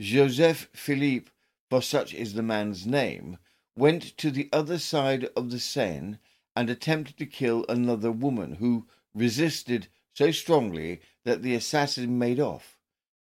Joseph 0.00 0.68
Philippe, 0.72 1.30
for 1.70 1.82
such 1.82 2.14
is 2.14 2.34
the 2.34 2.42
man's 2.42 2.86
name, 2.86 3.38
went 3.78 4.16
to 4.18 4.30
the 4.30 4.48
other 4.52 4.78
side 4.78 5.28
of 5.36 5.50
the 5.50 5.60
Seine 5.60 6.18
and 6.56 6.68
attempted 6.68 7.16
to 7.16 7.26
kill 7.26 7.64
another 7.68 8.10
woman 8.10 8.56
who 8.56 8.86
resisted 9.14 9.86
so 10.12 10.32
strongly 10.32 11.00
that 11.24 11.42
the 11.42 11.54
assassin 11.54 12.18
made 12.18 12.40
off, 12.40 12.76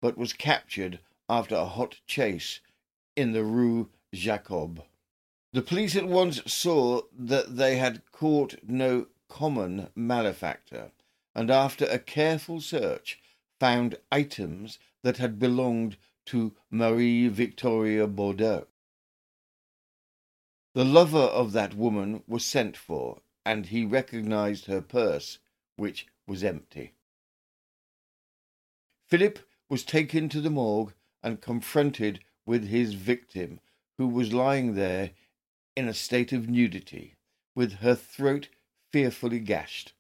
but 0.02 0.18
was 0.18 0.34
captured 0.34 1.00
after 1.30 1.56
a 1.56 1.66
hot 1.66 2.02
chase 2.06 2.60
in 3.16 3.32
the 3.32 3.46
Rue 3.46 3.90
Jacob. 4.14 4.84
The 5.54 5.62
police 5.62 5.96
at 5.96 6.08
once 6.08 6.42
saw 6.52 7.04
that 7.18 7.56
they 7.56 7.78
had 7.78 8.02
caught 8.12 8.56
no 8.68 9.08
common 9.30 9.88
malefactor, 9.96 10.92
and 11.34 11.50
after 11.50 11.86
a 11.86 11.98
careful 11.98 12.60
search 12.60 13.20
found 13.58 13.98
items 14.12 14.80
that 15.02 15.18
had 15.18 15.40
belonged 15.40 15.96
to 16.26 16.54
Marie 16.70 17.30
Victoria 17.30 18.06
Bordeaux. 18.08 18.68
The 20.74 20.86
lover 20.86 21.18
of 21.18 21.52
that 21.52 21.74
woman 21.76 22.24
was 22.28 22.46
sent 22.46 22.78
for, 22.78 23.22
and 23.46 23.66
he 23.66 23.84
recognized 23.86 24.66
her 24.66 24.82
purse, 24.82 25.40
which 25.76 26.08
was 26.26 26.44
empty. 26.44 26.94
Philip 29.10 29.40
was 29.70 29.84
taken 29.84 30.30
to 30.30 30.40
the 30.40 30.50
morgue 30.50 30.94
and 31.22 31.42
confronted 31.42 32.22
with 32.46 32.70
his 32.70 32.94
victim, 32.94 33.60
who 33.98 34.08
was 34.08 34.34
lying 34.34 34.76
there 34.76 35.12
in 35.76 35.88
a 35.88 35.94
state 35.94 36.32
of 36.32 36.50
nudity, 36.50 37.16
with 37.56 37.74
her 37.80 37.96
throat 37.96 38.48
fearfully 38.92 39.40
gashed. 39.40 39.94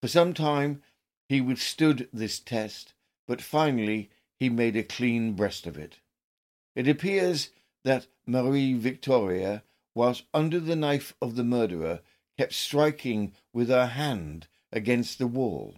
For 0.00 0.08
some 0.08 0.34
time 0.34 0.82
he 1.28 1.40
withstood 1.40 2.08
this 2.12 2.40
test, 2.40 2.94
but 3.26 3.40
finally 3.40 4.10
he 4.38 4.48
made 4.48 4.76
a 4.76 4.82
clean 4.82 5.34
breast 5.34 5.66
of 5.66 5.78
it. 5.78 5.98
It 6.74 6.88
appears 6.88 7.50
that 7.84 8.08
Marie 8.26 8.74
Victoria, 8.74 9.62
whilst 9.96 10.24
under 10.34 10.60
the 10.60 10.76
knife 10.76 11.14
of 11.22 11.36
the 11.36 11.42
murderer, 11.42 12.00
kept 12.36 12.52
striking 12.52 13.32
with 13.54 13.70
her 13.70 13.86
hand 13.86 14.46
against 14.70 15.18
the 15.18 15.26
wall, 15.26 15.74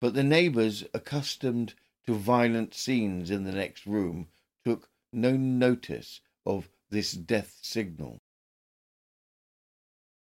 but 0.00 0.12
the 0.12 0.24
neighbours, 0.24 0.82
accustomed 0.92 1.72
to 2.04 2.12
violent 2.12 2.74
scenes 2.74 3.30
in 3.30 3.44
the 3.44 3.52
next 3.52 3.86
room, 3.86 4.26
took 4.64 4.90
no 5.12 5.36
notice 5.36 6.20
of 6.44 6.68
this 6.90 7.12
death 7.12 7.58
signal. 7.62 8.18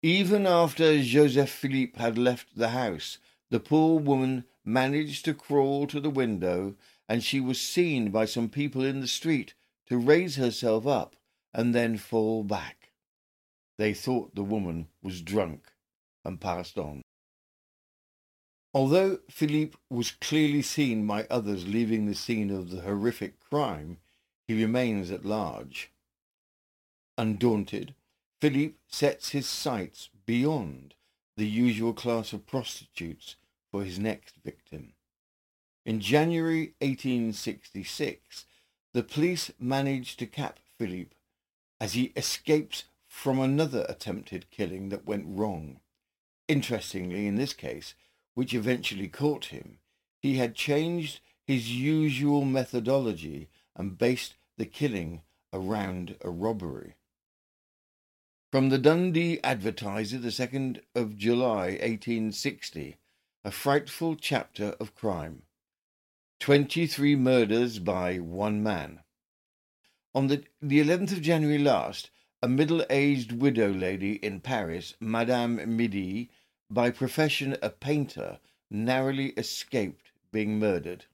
Even 0.02 0.46
after 0.46 1.02
Joseph 1.02 1.50
Philippe 1.50 1.98
had 1.98 2.18
left 2.18 2.54
the 2.54 2.68
house, 2.68 3.16
the 3.50 3.58
poor 3.58 3.98
woman 3.98 4.44
managed 4.62 5.24
to 5.24 5.32
crawl 5.32 5.86
to 5.86 6.00
the 6.00 6.10
window, 6.10 6.76
and 7.08 7.24
she 7.24 7.40
was 7.40 7.58
seen 7.58 8.10
by 8.10 8.26
some 8.26 8.50
people 8.50 8.84
in 8.84 9.00
the 9.00 9.08
street 9.08 9.54
to 9.86 9.96
raise 9.96 10.36
herself 10.36 10.86
up 10.86 11.16
and 11.54 11.74
then 11.74 11.96
fall 11.96 12.44
back. 12.44 12.77
They 13.78 13.94
thought 13.94 14.34
the 14.34 14.42
woman 14.42 14.88
was 15.02 15.22
drunk 15.22 15.72
and 16.24 16.40
passed 16.40 16.76
on. 16.76 17.02
Although 18.74 19.20
Philippe 19.30 19.78
was 19.88 20.10
clearly 20.10 20.62
seen 20.62 21.06
by 21.06 21.26
others 21.30 21.66
leaving 21.66 22.06
the 22.06 22.14
scene 22.14 22.50
of 22.50 22.70
the 22.70 22.82
horrific 22.82 23.40
crime, 23.40 23.98
he 24.46 24.60
remains 24.60 25.10
at 25.10 25.24
large. 25.24 25.90
Undaunted, 27.16 27.94
Philippe 28.40 28.76
sets 28.88 29.30
his 29.30 29.48
sights 29.48 30.10
beyond 30.26 30.94
the 31.36 31.46
usual 31.48 31.92
class 31.92 32.32
of 32.32 32.46
prostitutes 32.46 33.36
for 33.70 33.84
his 33.84 33.98
next 33.98 34.34
victim. 34.44 34.92
In 35.86 36.00
January 36.00 36.74
1866, 36.80 38.44
the 38.92 39.02
police 39.02 39.50
manage 39.58 40.16
to 40.16 40.26
cap 40.26 40.58
Philippe 40.78 41.16
as 41.80 41.92
he 41.94 42.12
escapes 42.16 42.84
from 43.18 43.40
another 43.40 43.84
attempted 43.88 44.48
killing 44.48 44.90
that 44.90 45.04
went 45.04 45.24
wrong. 45.26 45.80
Interestingly, 46.46 47.26
in 47.26 47.34
this 47.34 47.52
case, 47.52 47.94
which 48.34 48.54
eventually 48.54 49.08
caught 49.08 49.46
him, 49.46 49.78
he 50.20 50.36
had 50.36 50.54
changed 50.54 51.18
his 51.44 51.68
usual 51.68 52.44
methodology 52.44 53.48
and 53.74 53.98
based 53.98 54.34
the 54.56 54.64
killing 54.64 55.20
around 55.52 56.14
a 56.20 56.30
robbery. 56.30 56.94
From 58.52 58.68
the 58.68 58.78
Dundee 58.78 59.40
Advertiser, 59.42 60.18
the 60.18 60.28
2nd 60.28 60.80
of 60.94 61.16
July, 61.16 61.70
1860, 61.70 62.98
a 63.44 63.50
frightful 63.50 64.14
chapter 64.14 64.76
of 64.78 64.94
crime. 64.94 65.42
23 66.38 67.16
murders 67.16 67.80
by 67.80 68.18
one 68.18 68.62
man. 68.62 69.00
On 70.14 70.28
the, 70.28 70.44
the 70.62 70.80
11th 70.80 71.10
of 71.10 71.20
January 71.20 71.58
last, 71.58 72.10
a 72.40 72.48
middle 72.48 72.84
aged 72.88 73.32
widow 73.32 73.72
lady 73.72 74.12
in 74.24 74.38
Paris, 74.38 74.94
Madame 75.00 75.76
Midi, 75.76 76.30
by 76.70 76.88
profession 76.88 77.56
a 77.60 77.68
painter, 77.68 78.38
narrowly 78.70 79.30
escaped 79.30 80.12
being 80.30 80.56
murdered. 80.56 81.06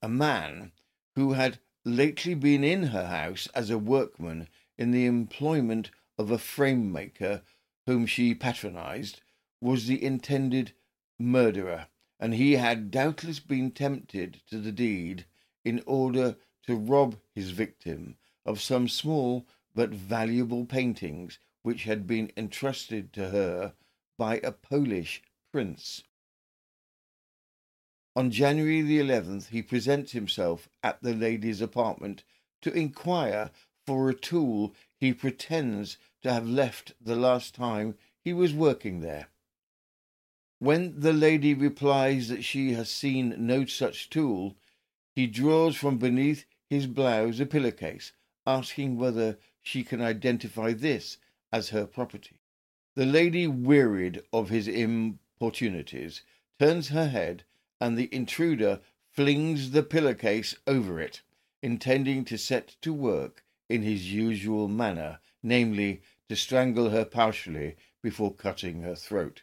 A 0.00 0.08
man 0.08 0.70
who 1.16 1.32
had 1.32 1.58
lately 1.84 2.34
been 2.34 2.62
in 2.62 2.84
her 2.84 3.06
house 3.06 3.48
as 3.48 3.68
a 3.68 3.78
workman 3.78 4.48
in 4.78 4.92
the 4.92 5.06
employment 5.06 5.90
of 6.16 6.30
a 6.30 6.38
frame 6.38 6.92
maker 6.92 7.42
whom 7.86 8.06
she 8.06 8.32
patronized 8.32 9.20
was 9.60 9.88
the 9.88 10.04
intended 10.04 10.72
murderer, 11.18 11.88
and 12.20 12.34
he 12.34 12.52
had 12.52 12.92
doubtless 12.92 13.40
been 13.40 13.72
tempted 13.72 14.40
to 14.48 14.60
the 14.60 14.70
deed 14.70 15.26
in 15.64 15.82
order 15.84 16.36
to 16.64 16.76
rob 16.76 17.16
his 17.34 17.50
victim 17.50 18.16
of 18.46 18.60
some 18.60 18.86
small 18.86 19.48
but 19.74 19.90
valuable 19.90 20.64
paintings 20.64 21.38
which 21.62 21.84
had 21.84 22.06
been 22.06 22.30
entrusted 22.36 23.12
to 23.12 23.30
her 23.30 23.74
by 24.18 24.38
a 24.38 24.52
Polish 24.52 25.22
prince. 25.52 26.02
On 28.14 28.30
January 28.30 28.82
the 28.82 28.98
11th, 28.98 29.48
he 29.48 29.62
presents 29.62 30.12
himself 30.12 30.68
at 30.82 31.02
the 31.02 31.14
lady's 31.14 31.60
apartment 31.60 32.24
to 32.60 32.72
inquire 32.72 33.50
for 33.86 34.08
a 34.08 34.14
tool 34.14 34.74
he 34.98 35.12
pretends 35.12 35.96
to 36.22 36.32
have 36.32 36.46
left 36.46 36.92
the 37.00 37.16
last 37.16 37.54
time 37.54 37.96
he 38.22 38.32
was 38.32 38.52
working 38.52 39.00
there. 39.00 39.28
When 40.58 41.00
the 41.00 41.12
lady 41.12 41.54
replies 41.54 42.28
that 42.28 42.44
she 42.44 42.72
has 42.74 42.88
seen 42.88 43.34
no 43.38 43.64
such 43.64 44.10
tool, 44.10 44.56
he 45.16 45.26
draws 45.26 45.74
from 45.74 45.98
beneath 45.98 46.44
his 46.70 46.86
blouse 46.86 47.40
a 47.40 47.46
pillowcase, 47.46 48.12
asking 48.46 48.96
whether 48.96 49.38
she 49.62 49.84
can 49.84 50.00
identify 50.00 50.72
this 50.72 51.18
as 51.52 51.68
her 51.68 51.86
property. 51.86 52.40
The 52.94 53.06
lady, 53.06 53.46
wearied 53.46 54.22
of 54.32 54.50
his 54.50 54.68
importunities, 54.68 56.22
turns 56.58 56.88
her 56.88 57.08
head, 57.08 57.44
and 57.80 57.96
the 57.96 58.12
intruder 58.14 58.80
flings 59.10 59.70
the 59.70 59.82
pillowcase 59.82 60.54
over 60.66 61.00
it, 61.00 61.22
intending 61.62 62.24
to 62.26 62.36
set 62.36 62.76
to 62.82 62.92
work 62.92 63.44
in 63.68 63.82
his 63.82 64.12
usual 64.12 64.68
manner, 64.68 65.20
namely, 65.42 66.02
to 66.28 66.36
strangle 66.36 66.90
her 66.90 67.04
partially 67.04 67.76
before 68.02 68.34
cutting 68.34 68.82
her 68.82 68.94
throat. 68.94 69.42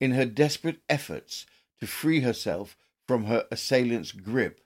In 0.00 0.12
her 0.12 0.26
desperate 0.26 0.80
efforts 0.88 1.46
to 1.80 1.86
free 1.86 2.20
herself 2.20 2.76
from 3.06 3.24
her 3.24 3.46
assailant's 3.50 4.12
grip, 4.12 4.60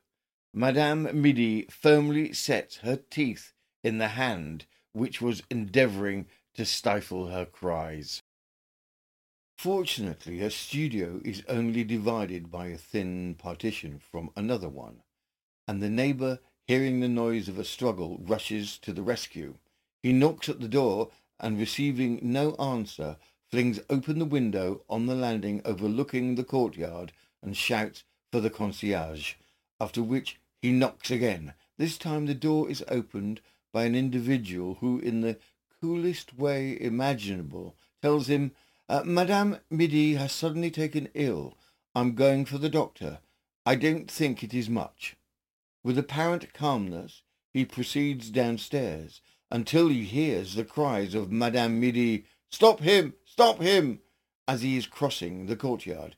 Madame 0.53 1.09
Midi 1.21 1.67
firmly 1.71 2.33
sets 2.33 2.79
her 2.79 2.97
teeth 2.97 3.53
in 3.83 3.99
the 3.99 4.09
hand 4.09 4.67
which 4.93 5.21
was 5.21 5.43
endeavouring 5.51 6.27
to 6.55 6.65
stifle 6.65 7.29
her 7.29 7.47
cries. 7.47 8.23
Fortunately, 9.57 10.39
her 10.39 10.51
studio 10.51 11.21
is 11.25 11.45
only 11.49 11.85
divided 11.85 12.51
by 12.51 12.69
a 12.69 12.79
thin 12.79 13.35
partition 13.35 13.99
from 13.99 14.31
another 14.35 14.69
one, 14.69 15.03
and 15.69 15.83
the 15.83 15.91
neighbour, 15.91 16.41
hearing 16.67 17.01
the 17.01 17.09
noise 17.09 17.49
of 17.49 17.59
a 17.59 17.65
struggle, 17.65 18.19
rushes 18.23 18.79
to 18.79 18.93
the 18.93 19.03
rescue. 19.03 19.57
He 20.03 20.13
knocks 20.13 20.49
at 20.49 20.61
the 20.61 20.69
door 20.69 21.11
and, 21.39 21.59
receiving 21.59 22.21
no 22.23 22.55
answer, 22.55 23.19
flings 23.51 23.81
open 23.91 24.19
the 24.19 24.25
window 24.25 24.83
on 24.89 25.07
the 25.07 25.15
landing 25.15 25.61
overlooking 25.65 26.37
the 26.37 26.45
courtyard 26.45 27.13
and 27.43 27.57
shouts 27.57 28.05
for 28.33 28.41
the 28.41 28.51
concierge, 28.51 29.35
after 29.79 30.03
which 30.03 30.41
he 30.63 30.73
knocks 30.73 31.11
again. 31.11 31.55
This 31.77 31.99
time 31.99 32.27
the 32.27 32.35
door 32.35 32.71
is 32.71 32.85
opened 32.89 33.41
by 33.73 33.85
an 33.85 33.95
individual 33.95 34.75
who, 34.81 34.99
in 34.99 35.21
the 35.21 35.39
coolest 35.81 36.37
way 36.37 36.77
imaginable, 36.81 37.77
tells 38.03 38.29
him, 38.29 38.53
uh, 38.89 39.03
Madame 39.05 39.59
Midi 39.71 40.15
has 40.15 40.33
suddenly 40.33 40.71
taken 40.71 41.09
ill. 41.15 41.57
I'm 41.95 42.15
going 42.15 42.45
for 42.45 42.59
the 42.59 42.69
doctor. 42.69 43.19
I 43.65 43.75
don't 43.77 44.11
think 44.11 44.43
it 44.43 44.53
is 44.53 44.69
much. 44.69 45.17
With 45.83 45.99
apparent 45.99 46.53
calmness, 46.53 47.23
he 47.53 47.65
proceeds 47.65 48.31
downstairs 48.31 49.21
until 49.51 49.89
he 49.89 50.05
hears 50.05 50.55
the 50.55 50.65
cries 50.65 51.15
of 51.15 51.33
Madame 51.33 51.81
Midi, 51.81 52.27
Stop 52.51 52.81
him! 52.81 53.15
Stop 53.25 53.61
him! 53.61 54.01
as 54.47 54.63
he 54.63 54.77
is 54.77 54.87
crossing 54.87 55.47
the 55.47 55.57
courtyard. 55.57 56.17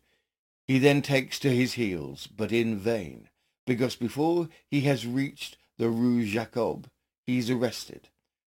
He 0.67 0.79
then 0.79 1.03
takes 1.03 1.39
to 1.41 1.51
his 1.51 1.75
heels, 1.75 2.27
but 2.27 2.53
in 2.53 2.79
vain, 2.79 3.29
because 3.67 3.97
before 3.97 4.49
he 4.71 4.83
has 4.83 5.07
reached 5.07 5.59
the 5.77 5.91
Rue 5.91 6.25
Jacob, 6.25 6.89
he 7.27 7.39
is 7.39 7.51
arrested. 7.51 8.09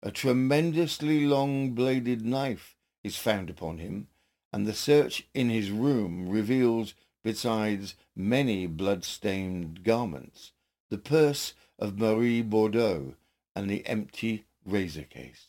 A 0.02 0.10
tremendously 0.10 1.26
long 1.26 1.70
bladed 1.72 2.24
knife 2.24 2.76
is 3.02 3.16
found 3.16 3.50
upon 3.50 3.78
him, 3.78 4.08
and 4.52 4.66
the 4.66 4.74
search 4.74 5.26
in 5.34 5.50
his 5.50 5.70
room 5.70 6.28
reveals, 6.28 6.94
besides 7.22 7.94
many 8.14 8.66
blood-stained 8.66 9.82
garments, 9.84 10.52
the 10.90 10.98
purse 10.98 11.54
of 11.78 11.98
Marie 11.98 12.42
Bordeaux 12.42 13.14
and 13.54 13.68
the 13.68 13.86
empty 13.86 14.44
razor 14.64 15.02
case. 15.02 15.48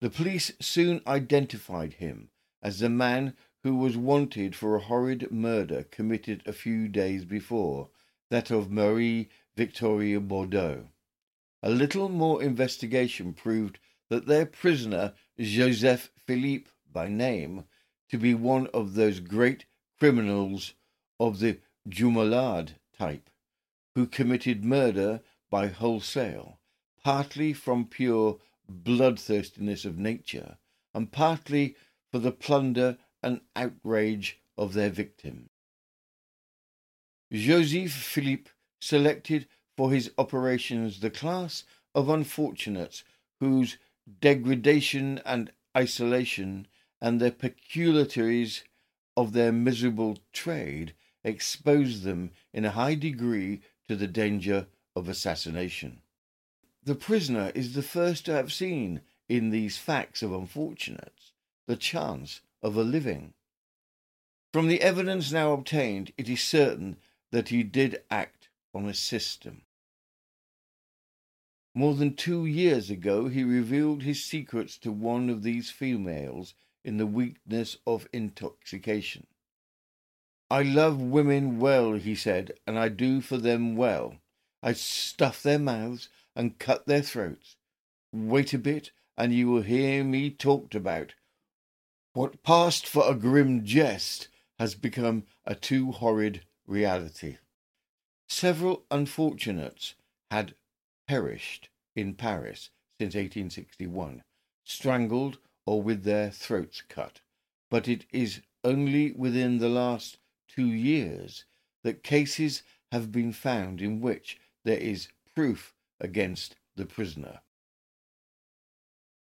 The 0.00 0.10
police 0.10 0.52
soon 0.60 1.02
identified 1.06 1.94
him 1.94 2.30
as 2.62 2.78
the 2.78 2.88
man 2.88 3.36
who 3.62 3.76
was 3.76 3.96
wanted 3.96 4.56
for 4.56 4.74
a 4.74 4.80
horrid 4.80 5.30
murder 5.30 5.84
committed 5.90 6.42
a 6.46 6.52
few 6.52 6.88
days 6.88 7.24
before, 7.24 7.88
that 8.30 8.50
of 8.50 8.70
Marie 8.70 9.28
Victoria 9.56 10.20
Bordeaux. 10.20 10.88
A 11.62 11.70
little 11.70 12.08
more 12.08 12.42
investigation 12.42 13.34
proved 13.34 13.78
that 14.08 14.26
their 14.26 14.46
prisoner, 14.46 15.14
Joseph 15.38 16.10
Philippe 16.16 16.70
by 16.90 17.08
name, 17.08 17.64
to 18.08 18.18
be 18.18 18.34
one 18.34 18.66
of 18.68 18.94
those 18.94 19.20
great 19.20 19.66
criminals 19.98 20.74
of 21.18 21.38
the 21.38 21.58
Dumollard 21.88 22.72
type, 22.96 23.30
who 23.94 24.06
committed 24.06 24.64
murder 24.64 25.22
by 25.50 25.66
wholesale, 25.66 26.60
partly 27.02 27.52
from 27.52 27.86
pure 27.86 28.38
bloodthirstiness 28.68 29.84
of 29.84 29.98
nature, 29.98 30.58
and 30.94 31.12
partly 31.12 31.76
for 32.10 32.18
the 32.18 32.32
plunder 32.32 32.98
and 33.22 33.40
outrage 33.54 34.40
of 34.56 34.72
their 34.72 34.90
victim. 34.90 35.50
Joseph 37.32 37.92
Philippe 37.92 38.50
selected 38.80 39.46
for 39.80 39.92
his 39.92 40.10
operations 40.18 41.00
the 41.00 41.08
class 41.08 41.64
of 41.94 42.10
unfortunates 42.10 43.02
whose 43.40 43.78
degradation 44.20 45.18
and 45.24 45.50
isolation 45.74 46.66
and 47.00 47.18
the 47.18 47.30
peculiarities 47.30 48.62
of 49.16 49.32
their 49.32 49.50
miserable 49.50 50.18
trade 50.34 50.92
expose 51.24 52.02
them 52.02 52.30
in 52.52 52.66
a 52.66 52.72
high 52.72 52.94
degree 52.94 53.58
to 53.88 53.96
the 53.96 54.06
danger 54.06 54.66
of 54.94 55.08
assassination. 55.08 56.02
The 56.84 56.94
prisoner 56.94 57.50
is 57.54 57.72
the 57.72 57.82
first 57.82 58.26
to 58.26 58.34
have 58.34 58.52
seen 58.52 59.00
in 59.30 59.48
these 59.48 59.78
facts 59.78 60.22
of 60.22 60.30
unfortunates 60.30 61.32
the 61.66 61.76
chance 61.76 62.42
of 62.62 62.76
a 62.76 62.82
living. 62.82 63.32
From 64.52 64.68
the 64.68 64.82
evidence 64.82 65.32
now 65.32 65.54
obtained, 65.54 66.12
it 66.18 66.28
is 66.28 66.42
certain 66.42 66.98
that 67.32 67.48
he 67.48 67.62
did 67.62 68.02
act 68.10 68.50
on 68.74 68.86
a 68.86 68.92
system. 68.92 69.62
More 71.80 71.94
than 71.94 72.14
two 72.14 72.44
years 72.44 72.90
ago, 72.90 73.28
he 73.28 73.42
revealed 73.42 74.02
his 74.02 74.22
secrets 74.22 74.76
to 74.80 74.92
one 74.92 75.30
of 75.30 75.42
these 75.42 75.70
females 75.70 76.52
in 76.84 76.98
the 76.98 77.06
weakness 77.06 77.78
of 77.86 78.06
intoxication. 78.12 79.26
I 80.50 80.60
love 80.62 81.00
women 81.00 81.58
well, 81.58 81.94
he 81.94 82.14
said, 82.14 82.52
and 82.66 82.78
I 82.78 82.90
do 82.90 83.22
for 83.22 83.38
them 83.38 83.76
well. 83.76 84.16
I 84.62 84.74
stuff 84.74 85.42
their 85.42 85.58
mouths 85.58 86.10
and 86.36 86.58
cut 86.58 86.84
their 86.84 87.00
throats. 87.00 87.56
Wait 88.12 88.52
a 88.52 88.58
bit, 88.58 88.90
and 89.16 89.32
you 89.32 89.48
will 89.48 89.62
hear 89.62 90.04
me 90.04 90.28
talked 90.28 90.74
about. 90.74 91.14
What 92.12 92.42
passed 92.42 92.86
for 92.86 93.10
a 93.10 93.14
grim 93.14 93.64
jest 93.64 94.28
has 94.58 94.74
become 94.74 95.24
a 95.46 95.54
too 95.54 95.92
horrid 95.92 96.42
reality. 96.66 97.38
Several 98.28 98.84
unfortunates 98.90 99.94
had 100.30 100.54
perished 101.10 101.68
in 101.96 102.14
Paris 102.14 102.70
since 103.00 103.16
1861, 103.16 104.22
strangled 104.62 105.38
or 105.66 105.82
with 105.82 106.04
their 106.04 106.30
throats 106.30 106.84
cut, 106.88 107.20
but 107.68 107.88
it 107.88 108.06
is 108.12 108.42
only 108.62 109.10
within 109.10 109.58
the 109.58 109.68
last 109.68 110.18
two 110.46 110.68
years 110.68 111.44
that 111.82 112.04
cases 112.04 112.62
have 112.92 113.10
been 113.10 113.32
found 113.32 113.82
in 113.82 114.00
which 114.00 114.38
there 114.64 114.78
is 114.78 115.08
proof 115.34 115.74
against 115.98 116.54
the 116.76 116.86
prisoner. 116.86 117.40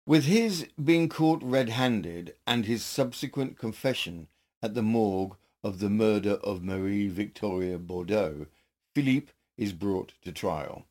With 0.06 0.26
his 0.26 0.67
being 0.84 1.08
caught 1.08 1.41
red 1.41 1.69
handed 1.69 2.36
and 2.45 2.65
his 2.65 2.84
subsequent 2.84 3.58
confession 3.58 4.28
at 4.62 4.73
the 4.73 4.84
morgue 4.84 5.38
of 5.63 5.80
the 5.80 5.89
murder 5.89 6.34
of 6.43 6.62
Marie 6.62 7.08
Victoria 7.08 7.78
Bordeaux, 7.78 8.47
Philippe 8.93 9.32
is 9.56 9.71
brought 9.71 10.12
to 10.23 10.34
trial. 10.34 10.86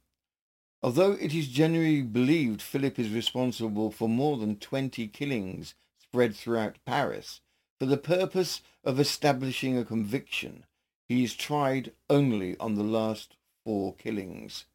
Although 0.82 1.12
it 1.12 1.34
is 1.34 1.48
generally 1.48 2.02
believed 2.02 2.62
Philip 2.62 2.98
is 2.98 3.10
responsible 3.10 3.90
for 3.90 4.08
more 4.08 4.36
than 4.36 4.56
20 4.56 5.08
killings 5.08 5.74
spread 5.98 6.34
throughout 6.34 6.76
Paris, 6.84 7.40
for 7.78 7.86
the 7.86 7.96
purpose 7.96 8.62
of 8.84 9.00
establishing 9.00 9.76
a 9.76 9.84
conviction, 9.84 10.64
he 11.08 11.24
is 11.24 11.34
tried 11.34 11.92
only 12.08 12.56
on 12.58 12.74
the 12.74 12.82
last 12.82 13.36
four 13.64 13.94
killings. 13.94 14.66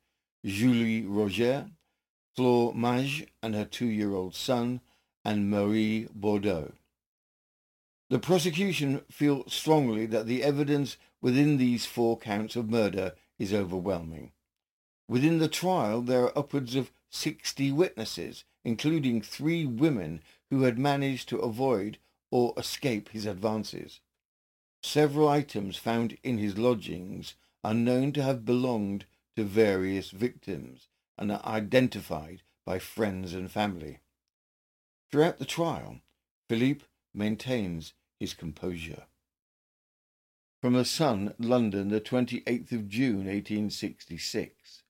Julie 0.46 1.06
Roger, 1.06 1.70
Flore 2.36 2.74
Mage 2.74 3.28
and 3.44 3.54
her 3.54 3.66
two-year-old 3.66 4.34
son, 4.36 4.82
and 5.24 5.50
Marie 5.50 6.08
Bordeaux. 6.14 6.74
The 8.10 8.20
prosecution 8.20 9.02
feel 9.10 9.48
strongly 9.48 10.06
that 10.08 10.26
the 10.26 10.44
evidence 10.44 10.98
within 11.22 11.58
these 11.58 11.86
four 11.86 12.18
counts 12.18 12.56
of 12.56 12.70
murder 12.70 13.14
is 13.38 13.54
overwhelming. 13.54 14.32
Within 15.12 15.40
the 15.40 15.50
trial, 15.50 16.02
there 16.02 16.24
are 16.24 16.38
upwards 16.40 16.74
of 16.74 16.90
60 17.10 17.70
witnesses, 17.74 18.46
including 18.64 19.22
three 19.22 19.66
women 19.66 20.22
who 20.50 20.62
had 20.62 20.80
managed 20.80 21.28
to 21.28 21.40
avoid 21.40 21.98
or 22.32 22.54
escape 22.56 23.10
his 23.10 23.26
advances. 23.26 24.00
Several 24.82 25.28
items 25.28 25.76
found 25.76 26.18
in 26.24 26.38
his 26.38 26.58
lodgings 26.58 27.36
are 27.62 27.74
known 27.74 28.14
to 28.14 28.24
have 28.24 28.46
belonged 28.46 29.04
to 29.36 29.44
various 29.44 30.12
victims 30.12 30.88
and 31.18 31.30
are 31.30 31.46
identified 31.46 32.44
by 32.66 32.80
friends 32.80 33.34
and 33.34 33.52
family. 33.52 34.00
Throughout 35.12 35.40
the 35.40 35.46
trial, 35.46 36.00
Philippe 36.48 36.86
maintains 37.14 37.92
his 38.18 38.34
composure. 38.34 39.08
From 40.62 40.72
the 40.72 40.86
Sun, 40.86 41.34
London, 41.38 41.90
the 41.90 42.00
28th 42.00 42.72
of 42.72 42.88
June, 42.88 43.26
1866. 43.26 44.81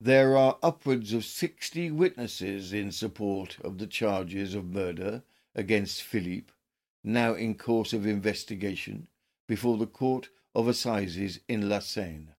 There 0.00 0.36
are 0.36 0.58
upwards 0.62 1.12
of 1.12 1.24
60 1.24 1.90
witnesses 1.90 2.72
in 2.72 2.92
support 2.92 3.58
of 3.64 3.78
the 3.78 3.86
charges 3.88 4.54
of 4.54 4.66
murder 4.66 5.24
against 5.56 6.02
Philippe, 6.02 6.52
now 7.02 7.34
in 7.34 7.56
course 7.56 7.92
of 7.92 8.06
investigation 8.06 9.08
before 9.48 9.76
the 9.76 9.88
Court 9.88 10.28
of 10.54 10.68
Assizes 10.68 11.40
in 11.48 11.68
La 11.68 11.80
Seine. 11.80 12.36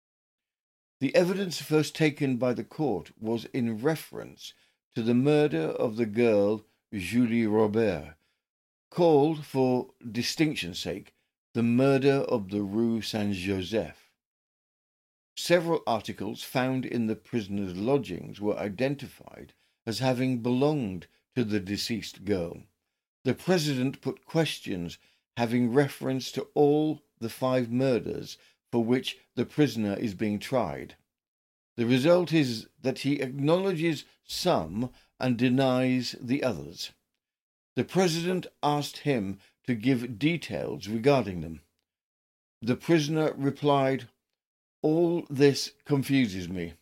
The 1.01 1.13
evidence 1.13 1.61
first 1.61 1.95
taken 1.95 2.37
by 2.37 2.53
the 2.53 2.63
court 2.63 3.11
was 3.19 3.43
in 3.53 3.81
reference 3.81 4.53
to 4.95 5.01
the 5.01 5.13
murder 5.13 5.63
of 5.63 5.97
the 5.97 6.05
girl 6.05 6.65
Julie 6.93 7.45
Robert, 7.45 8.15
called, 8.89 9.45
for 9.45 9.91
distinction's 10.09 10.79
sake, 10.79 11.13
the 11.53 11.63
murder 11.63 12.23
of 12.29 12.51
the 12.51 12.61
Rue 12.61 13.01
Saint 13.01 13.33
Joseph. 13.35 14.08
Several 15.41 15.81
articles 15.87 16.43
found 16.43 16.85
in 16.85 17.07
the 17.07 17.15
prisoner's 17.15 17.77
lodgings 17.77 18.41
were 18.41 18.59
identified 18.59 19.53
as 19.85 19.99
having 19.99 20.39
belonged 20.39 21.07
to 21.33 21.45
the 21.45 21.61
deceased 21.61 22.25
girl. 22.25 22.63
The 23.23 23.33
president 23.33 24.01
put 24.01 24.25
questions 24.25 24.97
having 25.37 25.71
reference 25.71 26.33
to 26.33 26.49
all 26.55 27.03
the 27.19 27.29
five 27.29 27.71
murders 27.71 28.37
for 28.69 28.83
which 28.83 29.17
the 29.35 29.45
prisoner 29.45 29.95
is 29.95 30.13
being 30.13 30.39
tried. 30.39 30.97
The 31.77 31.85
result 31.85 32.33
is 32.33 32.67
that 32.81 32.99
he 32.99 33.21
acknowledges 33.21 34.03
some 34.25 34.91
and 35.21 35.37
denies 35.37 36.17
the 36.19 36.43
others. 36.43 36.91
The 37.77 37.85
president 37.85 38.45
asked 38.61 38.97
him 38.97 39.39
to 39.67 39.73
give 39.73 40.19
details 40.19 40.89
regarding 40.89 41.39
them. 41.39 41.61
The 42.61 42.75
prisoner 42.75 43.33
replied, 43.37 44.09
All 44.81 45.25
this 45.29 45.73
confuses 45.85 46.47
me. 46.47 46.73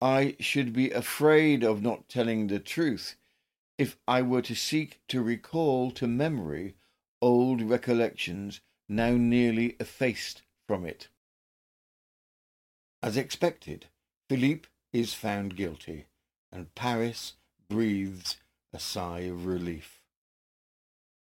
I 0.00 0.36
should 0.40 0.72
be 0.72 0.90
afraid 0.90 1.62
of 1.62 1.82
not 1.82 2.08
telling 2.08 2.46
the 2.46 2.58
truth 2.58 3.16
if 3.78 3.96
I 4.06 4.20
were 4.22 4.42
to 4.42 4.54
seek 4.54 5.00
to 5.08 5.22
recall 5.22 5.90
to 5.92 6.06
memory 6.06 6.74
old 7.20 7.62
recollections 7.62 8.60
now 8.88 9.12
nearly 9.12 9.76
effaced 9.80 10.42
from 10.66 10.84
it. 10.84 11.08
As 13.02 13.16
expected, 13.16 13.86
Philippe 14.28 14.68
is 14.92 15.14
found 15.14 15.56
guilty, 15.56 16.06
and 16.50 16.74
Paris 16.74 17.34
breathes 17.68 18.36
a 18.72 18.78
sigh 18.78 19.20
of 19.20 19.46
relief. 19.46 20.02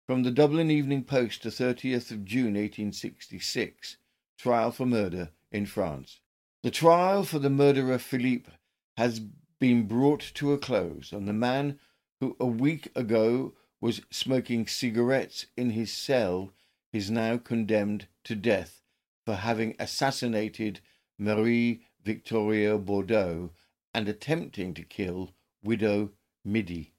From 0.08 0.24
the 0.24 0.32
Dublin 0.32 0.72
Evening 0.72 1.04
Post 1.04 1.44
to 1.44 1.50
30th 1.50 2.12
of 2.12 2.26
June 2.26 2.56
1866. 2.56 3.98
Trial 4.38 4.72
for 4.72 4.86
murder 4.86 5.30
in 5.52 5.66
France. 5.66 6.22
The 6.64 6.72
trial 6.72 7.24
for 7.24 7.40
the 7.40 7.50
murderer 7.50 7.98
Philippe 7.98 8.52
has 8.98 9.20
been 9.60 9.88
brought 9.88 10.32
to 10.36 10.54
a 10.54 10.58
close, 10.58 11.12
and 11.12 11.28
the 11.28 11.34
man 11.34 11.80
who 12.20 12.36
a 12.40 12.46
week 12.46 12.90
ago 12.96 13.54
was 13.80 14.02
smoking 14.12 14.68
cigarettes 14.68 15.48
in 15.58 15.72
his 15.72 15.92
cell 15.92 16.54
is 16.94 17.10
now 17.10 17.38
condemned 17.38 18.08
to 18.24 18.36
death 18.36 18.82
for 19.26 19.36
having 19.36 19.76
assassinated 19.80 20.80
Marie 21.18 21.82
Victoria 22.04 22.78
Bordeaux 22.78 23.52
and 23.94 24.08
attempting 24.08 24.74
to 24.74 24.84
kill 24.84 25.32
widow 25.64 26.12
Midi. 26.44 26.94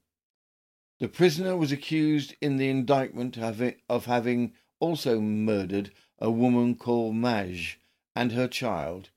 The 0.99 1.07
prisoner 1.07 1.57
was 1.57 1.71
accused 1.71 2.35
in 2.41 2.57
the 2.57 2.69
indictment 2.69 3.37
of 3.37 4.05
having 4.05 4.53
also 4.79 5.19
murdered 5.19 5.91
a 6.19 6.31
woman 6.31 6.75
called 6.75 7.15
Mage 7.15 7.79
and 8.15 8.31
her 8.31 8.47
child, 8.47 9.09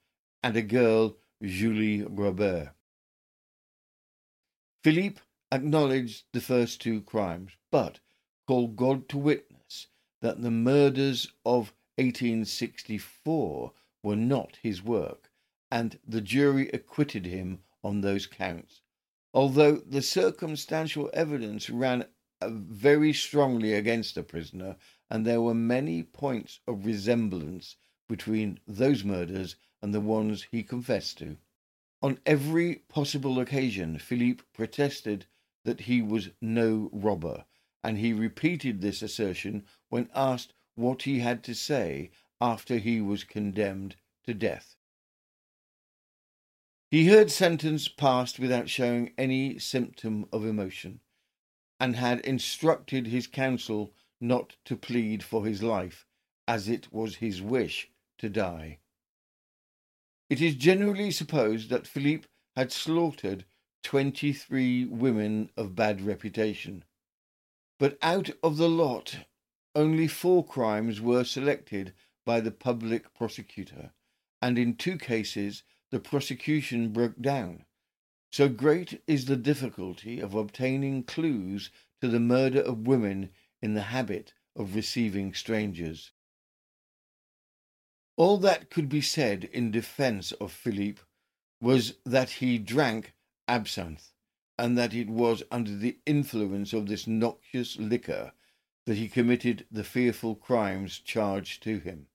and 0.43 0.57
a 0.57 0.63
girl, 0.63 1.17
Julie 1.43 2.03
Robert. 2.03 2.73
Philippe 4.83 5.21
acknowledged 5.53 6.25
the 6.33 6.41
first 6.41 6.81
two 6.81 7.01
crimes, 7.03 7.53
but 7.71 8.01
called 8.47 8.77
God 8.77 9.09
to 9.09 9.19
witness 9.19 9.89
that 10.21 10.43
the 10.43 10.51
murders 10.51 11.33
of 11.45 11.73
1864 11.97 13.73
were 14.03 14.17
not 14.17 14.59
his 14.63 14.83
work, 14.83 15.31
and 15.71 15.99
the 16.07 16.21
jury 16.21 16.69
acquitted 16.71 17.27
him 17.27 17.61
on 17.83 18.01
those 18.01 18.27
counts 18.27 18.81
although 19.37 19.77
the 19.77 20.01
circumstantial 20.01 21.11
evidence 21.13 21.69
ran 21.69 22.07
uh, 22.41 22.49
very 22.51 23.13
strongly 23.13 23.75
against 23.75 24.15
the 24.15 24.23
prisoner, 24.23 24.75
and 25.11 25.27
there 25.27 25.43
were 25.43 25.55
many 25.55 26.03
points 26.03 26.61
of 26.67 26.87
resemblance 26.87 27.77
between 28.09 28.61
those 28.67 29.05
murders 29.05 29.57
and 29.83 29.93
the 29.93 30.01
ones 30.01 30.47
he 30.51 30.63
confessed 30.63 31.19
to. 31.19 31.37
On 32.03 32.19
every 32.25 32.77
possible 32.89 33.41
occasion, 33.41 33.99
Philippe 33.99 34.45
protested 34.53 35.27
that 35.65 35.81
he 35.81 36.01
was 36.01 36.31
no 36.41 36.89
robber, 36.93 37.45
and 37.83 37.99
he 37.99 38.13
repeated 38.13 38.81
this 38.81 39.03
assertion 39.03 39.65
when 39.89 40.09
asked 40.15 40.53
what 40.77 41.03
he 41.03 41.19
had 41.19 41.43
to 41.45 41.55
say 41.55 42.11
after 42.41 42.79
he 42.79 43.01
was 43.01 43.25
condemned 43.25 43.97
to 44.25 44.35
death. 44.35 44.77
He 46.91 47.09
heard 47.09 47.31
sentence 47.31 47.89
passed 47.89 48.39
without 48.39 48.69
showing 48.69 49.13
any 49.19 49.59
symptom 49.59 50.27
of 50.33 50.45
emotion, 50.45 51.01
and 51.81 51.97
had 51.97 52.21
instructed 52.21 53.09
his 53.09 53.27
counsel 53.27 53.93
not 54.21 54.57
to 54.65 54.77
plead 54.77 55.25
for 55.25 55.45
his 55.45 55.63
life, 55.63 56.07
as 56.47 56.69
it 56.69 56.93
was 56.93 57.17
his 57.17 57.43
wish 57.43 57.91
to 58.19 58.29
die. 58.29 58.79
It 60.29 60.41
is 60.41 60.55
generally 60.55 61.11
supposed 61.11 61.71
that 61.71 61.87
Philippe 61.87 62.27
had 62.57 62.73
slaughtered 62.73 63.45
twenty 63.83 64.33
three 64.33 64.85
women 64.85 65.51
of 65.57 65.77
bad 65.77 66.01
reputation, 66.01 66.85
but 67.79 67.99
out 68.03 68.31
of 68.43 68.57
the 68.57 68.69
lot, 68.69 69.19
only 69.75 70.09
four 70.09 70.45
crimes 70.45 71.01
were 71.01 71.23
selected 71.23 71.93
by 72.25 72.41
the 72.41 72.51
public 72.51 73.15
prosecutor, 73.15 73.93
and 74.43 74.59
in 74.59 74.75
two 74.75 74.99
cases 74.99 75.63
the 75.91 76.01
prosecution 76.01 76.93
broke 76.93 77.21
down. 77.21 77.65
So 78.33 78.49
great 78.49 79.01
is 79.07 79.27
the 79.27 79.37
difficulty 79.37 80.19
of 80.19 80.35
obtaining 80.35 81.05
clues 81.05 81.71
to 82.01 82.09
the 82.09 82.21
murder 82.21 82.61
of 82.61 82.87
women 82.87 83.31
in 83.63 83.75
the 83.75 83.83
habit 83.83 84.33
of 84.57 84.75
receiving 84.75 85.33
strangers. 85.33 86.11
All 88.17 88.39
that 88.39 88.71
could 88.71 88.89
be 88.89 89.03
said 89.03 89.45
in 89.45 89.71
defence 89.71 90.33
of 90.33 90.51
Philippe 90.51 91.03
was 91.61 91.95
that 92.05 92.31
he 92.31 92.59
drank 92.59 93.13
absinthe, 93.47 94.15
and 94.59 94.77
that 94.79 94.95
it 94.95 95.11
was 95.11 95.43
under 95.51 95.77
the 95.77 95.99
influence 96.07 96.73
of 96.73 96.87
this 96.87 97.07
noxious 97.07 97.77
liquor 97.77 98.33
that 98.87 98.97
he 98.97 99.09
committed 99.09 99.67
the 99.71 99.85
fearful 99.85 100.35
crimes 100.35 100.99
charged 100.99 101.63
to 101.65 101.79
him. 101.79 102.07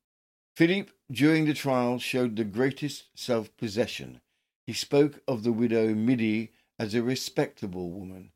Philippe, 0.56 0.92
during 1.12 1.46
the 1.46 1.54
trial, 1.54 2.00
showed 2.00 2.36
the 2.36 2.46
greatest 2.46 3.10
self 3.14 3.56
possession. 3.58 4.22
He 4.66 4.74
spoke 4.74 5.22
of 5.28 5.44
the 5.44 5.52
widow 5.52 5.94
Midi 5.94 6.52
as 6.80 6.96
a 6.96 7.04
respectable 7.04 7.92
woman 7.92 8.32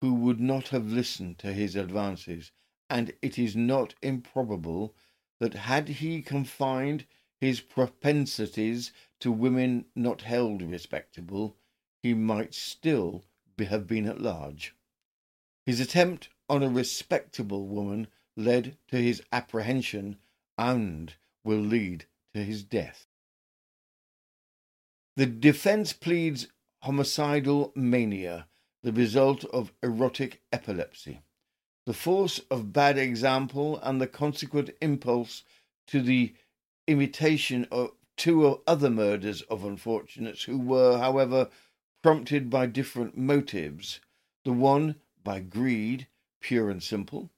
who 0.00 0.14
would 0.14 0.40
not 0.40 0.68
have 0.68 0.86
listened 0.86 1.38
to 1.38 1.52
his 1.52 1.76
advances, 1.76 2.50
and 2.90 3.12
it 3.22 3.38
is 3.38 3.54
not 3.54 3.94
improbable 4.02 4.94
that 5.44 5.52
had 5.52 5.88
he 5.88 6.22
confined 6.22 7.04
his 7.38 7.60
propensities 7.60 8.92
to 9.20 9.30
women 9.30 9.84
not 9.94 10.22
held 10.22 10.62
respectable, 10.62 11.58
he 12.02 12.14
might 12.14 12.54
still 12.54 13.22
have 13.58 13.86
been 13.86 14.06
at 14.06 14.22
large. 14.22 14.74
His 15.66 15.80
attempt 15.80 16.30
on 16.48 16.62
a 16.62 16.70
respectable 16.70 17.66
woman 17.66 18.08
led 18.34 18.78
to 18.88 18.96
his 18.96 19.22
apprehension 19.30 20.16
and 20.56 21.12
will 21.44 21.60
lead 21.60 22.06
to 22.32 22.42
his 22.42 22.64
death. 22.64 23.06
The 25.16 25.26
defense 25.26 25.92
pleads 25.92 26.48
homicidal 26.84 27.70
mania, 27.74 28.48
the 28.82 28.94
result 28.94 29.44
of 29.44 29.74
erotic 29.82 30.40
epilepsy, 30.50 31.20
the 31.86 31.92
force 31.92 32.40
of 32.50 32.72
bad 32.72 32.96
example, 32.96 33.78
and 33.82 34.00
the 34.00 34.06
consequent 34.06 34.70
impulse 34.80 35.44
to 35.86 36.00
the 36.00 36.32
imitation 36.86 37.66
of 37.70 37.92
two 38.16 38.60
other 38.66 38.90
murders 38.90 39.42
of 39.42 39.64
unfortunates 39.64 40.44
who 40.44 40.58
were, 40.58 40.98
however, 40.98 41.48
prompted 42.02 42.48
by 42.48 42.66
different 42.66 43.16
motives, 43.16 44.00
the 44.44 44.52
one 44.52 44.96
by 45.22 45.40
greed, 45.40 46.06
pure 46.40 46.70
and 46.70 46.82
simple, 46.82 47.30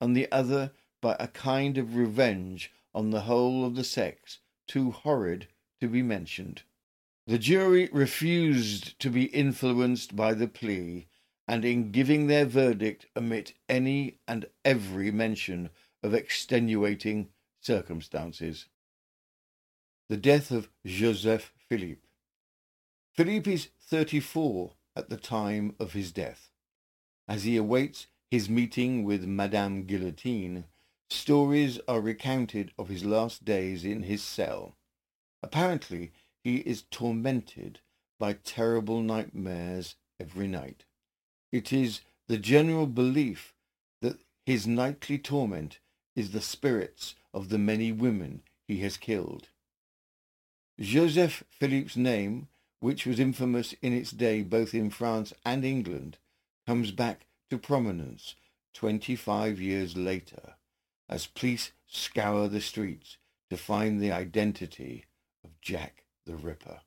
and 0.00 0.16
the 0.16 0.30
other 0.30 0.72
by 1.00 1.16
a 1.18 1.28
kind 1.28 1.78
of 1.78 1.96
revenge 1.96 2.72
on 2.94 3.10
the 3.10 3.22
whole 3.22 3.64
of 3.64 3.76
the 3.76 3.84
sex 3.84 4.38
too 4.66 4.90
horrid 4.90 5.46
to 5.80 5.88
be 5.88 6.02
mentioned. 6.02 6.62
The 7.26 7.38
jury 7.38 7.88
refused 7.92 8.98
to 9.00 9.10
be 9.10 9.24
influenced 9.24 10.16
by 10.16 10.34
the 10.34 10.48
plea, 10.48 11.06
and 11.48 11.64
in 11.64 11.90
giving 11.90 12.26
their 12.26 12.44
verdict 12.44 13.06
omit 13.16 13.54
any 13.68 14.18
and 14.28 14.46
every 14.64 15.10
mention 15.10 15.70
of 16.02 16.14
extenuating 16.14 17.28
circumstances. 17.60 18.66
The 20.08 20.16
death 20.16 20.50
of 20.50 20.68
Joseph 20.86 21.52
Philippe. 21.68 22.06
Philippe 23.14 23.52
is 23.52 23.68
34 23.80 24.74
at 24.94 25.08
the 25.08 25.16
time 25.16 25.74
of 25.80 25.94
his 25.94 26.12
death. 26.12 26.50
As 27.26 27.44
he 27.44 27.56
awaits 27.56 28.06
his 28.30 28.48
meeting 28.48 29.04
with 29.04 29.24
Madame 29.24 29.84
Guillotine, 29.84 30.64
Stories 31.10 31.80
are 31.88 32.02
recounted 32.02 32.72
of 32.78 32.88
his 32.88 33.04
last 33.04 33.44
days 33.44 33.82
in 33.82 34.02
his 34.02 34.22
cell. 34.22 34.76
Apparently, 35.42 36.12
he 36.44 36.58
is 36.58 36.82
tormented 36.90 37.80
by 38.18 38.34
terrible 38.34 39.00
nightmares 39.00 39.96
every 40.20 40.46
night. 40.46 40.84
It 41.50 41.72
is 41.72 42.00
the 42.26 42.38
general 42.38 42.86
belief 42.86 43.54
that 44.02 44.18
his 44.44 44.66
nightly 44.66 45.18
torment 45.18 45.78
is 46.14 46.32
the 46.32 46.40
spirits 46.40 47.14
of 47.32 47.48
the 47.48 47.58
many 47.58 47.92
women 47.92 48.42
he 48.66 48.80
has 48.80 48.96
killed. 48.96 49.48
Joseph 50.78 51.44
Philippe's 51.48 51.96
name, 51.96 52.48
which 52.80 53.06
was 53.06 53.18
infamous 53.18 53.74
in 53.82 53.92
its 53.92 54.10
day 54.10 54.42
both 54.42 54.74
in 54.74 54.90
France 54.90 55.32
and 55.44 55.64
England, 55.64 56.18
comes 56.66 56.90
back 56.90 57.26
to 57.50 57.58
prominence 57.58 58.34
twenty-five 58.74 59.58
years 59.60 59.96
later 59.96 60.54
as 61.08 61.26
police 61.26 61.72
scour 61.86 62.48
the 62.48 62.60
streets 62.60 63.16
to 63.48 63.56
find 63.56 64.00
the 64.00 64.12
identity 64.12 65.06
of 65.42 65.58
Jack 65.62 66.04
the 66.26 66.36
Ripper. 66.36 66.80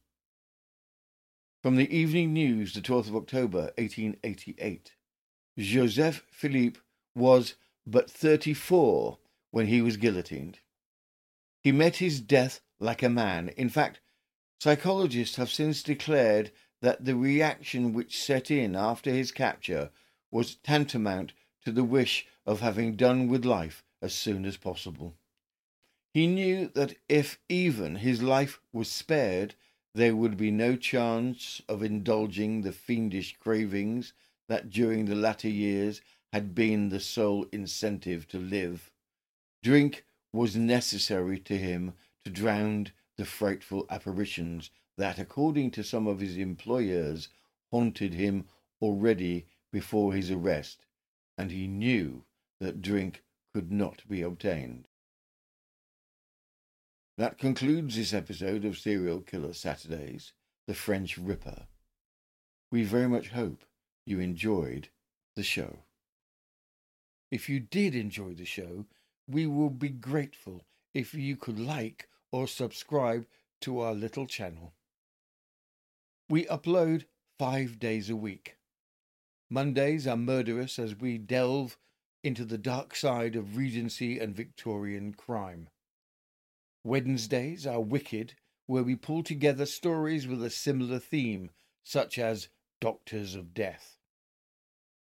From 1.62 1.76
the 1.76 1.95
Evening 1.95 2.34
News, 2.34 2.74
the 2.74 2.82
12th 2.82 3.10
of 3.10 3.15
October, 3.15 3.71
1888. 3.78 4.95
Joseph 5.60 6.26
Philippe 6.32 6.80
was 7.13 7.54
but 7.86 8.10
34 8.10 9.19
when 9.52 9.67
he 9.67 9.80
was 9.80 9.97
guillotined. 9.97 10.58
He 11.63 11.71
met 11.71 11.97
his 11.97 12.19
death 12.19 12.62
like 12.80 13.04
a 13.04 13.10
man. 13.10 13.50
In 13.50 13.69
fact, 13.69 14.00
psychologists 14.60 15.36
have 15.36 15.52
since 15.52 15.84
declared 15.84 16.52
that 16.82 17.06
the 17.06 17.15
reaction 17.15 17.93
which 17.93 18.19
set 18.19 18.50
in 18.50 18.76
after 18.76 19.12
his 19.12 19.32
capture 19.32 19.91
was 20.32 20.56
tantamount 20.56 21.34
to 21.63 21.71
the 21.71 21.84
wish 21.84 22.26
of 22.43 22.62
having 22.62 22.95
done 22.95 23.28
with 23.28 23.45
life 23.45 23.84
as 24.02 24.15
soon 24.15 24.45
as 24.45 24.58
possible. 24.58 25.15
He 26.12 26.26
knew 26.26 26.71
that 26.74 26.95
if 27.08 27.39
even 27.47 27.97
his 27.97 28.24
life 28.24 28.60
was 28.74 28.89
spared, 28.89 29.54
there 29.93 30.15
would 30.15 30.38
be 30.38 30.51
no 30.51 30.75
chance 30.75 31.62
of 31.67 31.84
indulging 31.84 32.62
the 32.62 32.71
fiendish 32.71 33.38
cravings 33.39 34.13
that 34.47 34.69
during 34.69 35.06
the 35.06 35.15
latter 35.15 35.49
years 35.49 36.01
had 36.32 36.56
been 36.56 36.89
the 36.89 36.99
sole 36.99 37.45
incentive 37.51 38.27
to 38.27 38.38
live. 38.38 38.91
Drink 39.62 40.06
was 40.32 40.56
necessary 40.56 41.39
to 41.39 41.58
him 41.58 41.93
to 42.23 42.30
drown 42.30 42.88
the 43.17 43.25
frightful 43.25 43.86
apparitions 43.89 44.71
that, 44.97 45.19
according 45.19 45.71
to 45.71 45.84
some 45.84 46.08
of 46.08 46.19
his 46.19 46.38
employers, 46.38 47.27
haunted 47.69 48.13
him 48.13 48.45
already 48.82 49.45
before 49.71 50.13
his 50.13 50.32
arrest, 50.32 50.86
and 51.38 51.51
he 51.51 51.67
knew 51.67 52.23
that 52.60 52.82
drink 52.82 53.23
could 53.54 53.71
not 53.71 54.08
be 54.08 54.21
obtained. 54.21 54.88
That 57.17 57.38
concludes 57.38 57.97
this 57.97 58.13
episode 58.13 58.63
of 58.63 58.78
Serial 58.78 59.19
Killer 59.19 59.54
Saturdays, 59.54 60.32
The 60.65 60.74
French 60.74 61.17
Ripper. 61.17 61.67
We 62.71 62.84
very 62.84 63.10
much 63.10 63.30
hope 63.30 63.65
you 64.06 64.19
enjoyed 64.19 64.88
the 65.36 65.43
show. 65.43 65.80
If 67.30 67.50
you 67.50 67.60
did 67.60 67.95
enjoy 67.95 68.34
the 68.34 68.45
show, 68.45 68.86
we 69.28 69.45
will 69.45 69.69
be 69.69 69.89
grateful 69.89 70.62
if 70.93 71.13
you 71.13 71.36
could 71.36 71.60
like 71.60 72.08
or 72.32 72.47
subscribe 72.47 73.26
to 73.62 73.80
our 73.82 73.93
little 73.93 74.26
channel. 74.26 74.74
We 76.30 76.45
upload 76.45 77.06
five 77.38 77.78
days 77.78 78.10
a 78.10 78.15
week. 78.15 78.56
Mondays 79.50 80.08
are 80.08 80.17
murderous 80.17 80.80
as 80.80 80.95
we 80.95 81.17
delve 81.17 81.78
into 82.24 82.45
the 82.45 82.58
dark 82.58 82.95
side 82.95 83.36
of 83.36 83.58
Regency 83.58 84.17
and 84.17 84.34
Victorian 84.34 85.13
crime. 85.13 85.67
Wednesdays 86.83 87.67
are 87.67 87.81
wicked, 87.81 88.33
where 88.65 88.83
we 88.83 88.95
pull 88.95 89.21
together 89.23 89.65
stories 89.65 90.27
with 90.27 90.43
a 90.43 90.49
similar 90.49 90.97
theme, 90.97 91.51
such 91.83 92.17
as 92.17 92.49
Doctors 92.79 93.35
of 93.35 93.53
Death. 93.53 93.97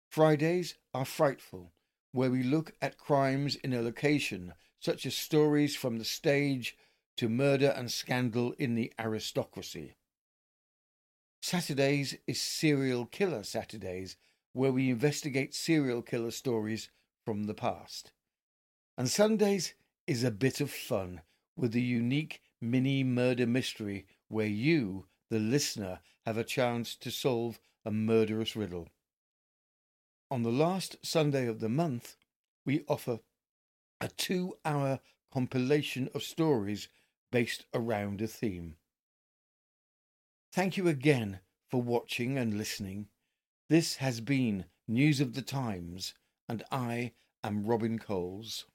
Fridays 0.09 0.75
are 0.93 1.05
frightful, 1.05 1.71
where 2.11 2.29
we 2.29 2.43
look 2.43 2.73
at 2.81 2.97
crimes 2.97 3.55
in 3.55 3.73
a 3.73 3.81
location, 3.81 4.53
such 4.79 5.05
as 5.05 5.15
stories 5.15 5.75
from 5.75 5.97
the 5.97 6.05
stage 6.05 6.75
to 7.15 7.29
murder 7.29 7.73
and 7.75 7.91
scandal 7.91 8.53
in 8.59 8.75
the 8.75 8.91
aristocracy. 8.99 9.95
Saturdays 11.41 12.17
is 12.27 12.41
Serial 12.41 13.05
Killer 13.05 13.43
Saturdays, 13.43 14.17
where 14.51 14.71
we 14.71 14.89
investigate 14.89 15.55
serial 15.55 16.01
killer 16.01 16.31
stories 16.31 16.89
from 17.25 17.45
the 17.45 17.53
past. 17.53 18.11
And 18.97 19.09
Sundays 19.09 19.73
is 20.05 20.23
a 20.23 20.31
bit 20.31 20.61
of 20.61 20.69
fun 20.69 21.21
with 21.55 21.75
a 21.75 21.81
unique 21.81 22.41
mini 22.61 23.03
murder 23.03 23.45
mystery 23.45 24.05
where 24.27 24.47
you, 24.47 25.05
the 25.29 25.39
listener, 25.39 25.99
have 26.25 26.37
a 26.37 26.43
chance 26.43 26.95
to 26.95 27.11
solve 27.11 27.59
a 27.85 27.91
murderous 27.91 28.55
riddle. 28.55 28.87
On 30.31 30.43
the 30.43 30.51
last 30.51 30.95
Sunday 31.03 31.47
of 31.47 31.59
the 31.59 31.69
month, 31.69 32.15
we 32.65 32.83
offer 32.87 33.19
a 34.01 34.07
two 34.07 34.57
hour 34.65 34.99
compilation 35.31 36.09
of 36.13 36.23
stories 36.23 36.87
based 37.31 37.65
around 37.73 38.21
a 38.21 38.27
theme. 38.27 38.75
Thank 40.51 40.77
you 40.77 40.87
again 40.87 41.39
for 41.69 41.81
watching 41.81 42.37
and 42.37 42.57
listening. 42.57 43.07
This 43.69 43.95
has 43.95 44.21
been 44.21 44.65
News 44.87 45.19
of 45.19 45.33
the 45.33 45.41
Times, 45.41 46.13
and 46.47 46.63
I 46.71 47.13
am 47.43 47.65
Robin 47.65 47.97
Coles. 47.97 48.65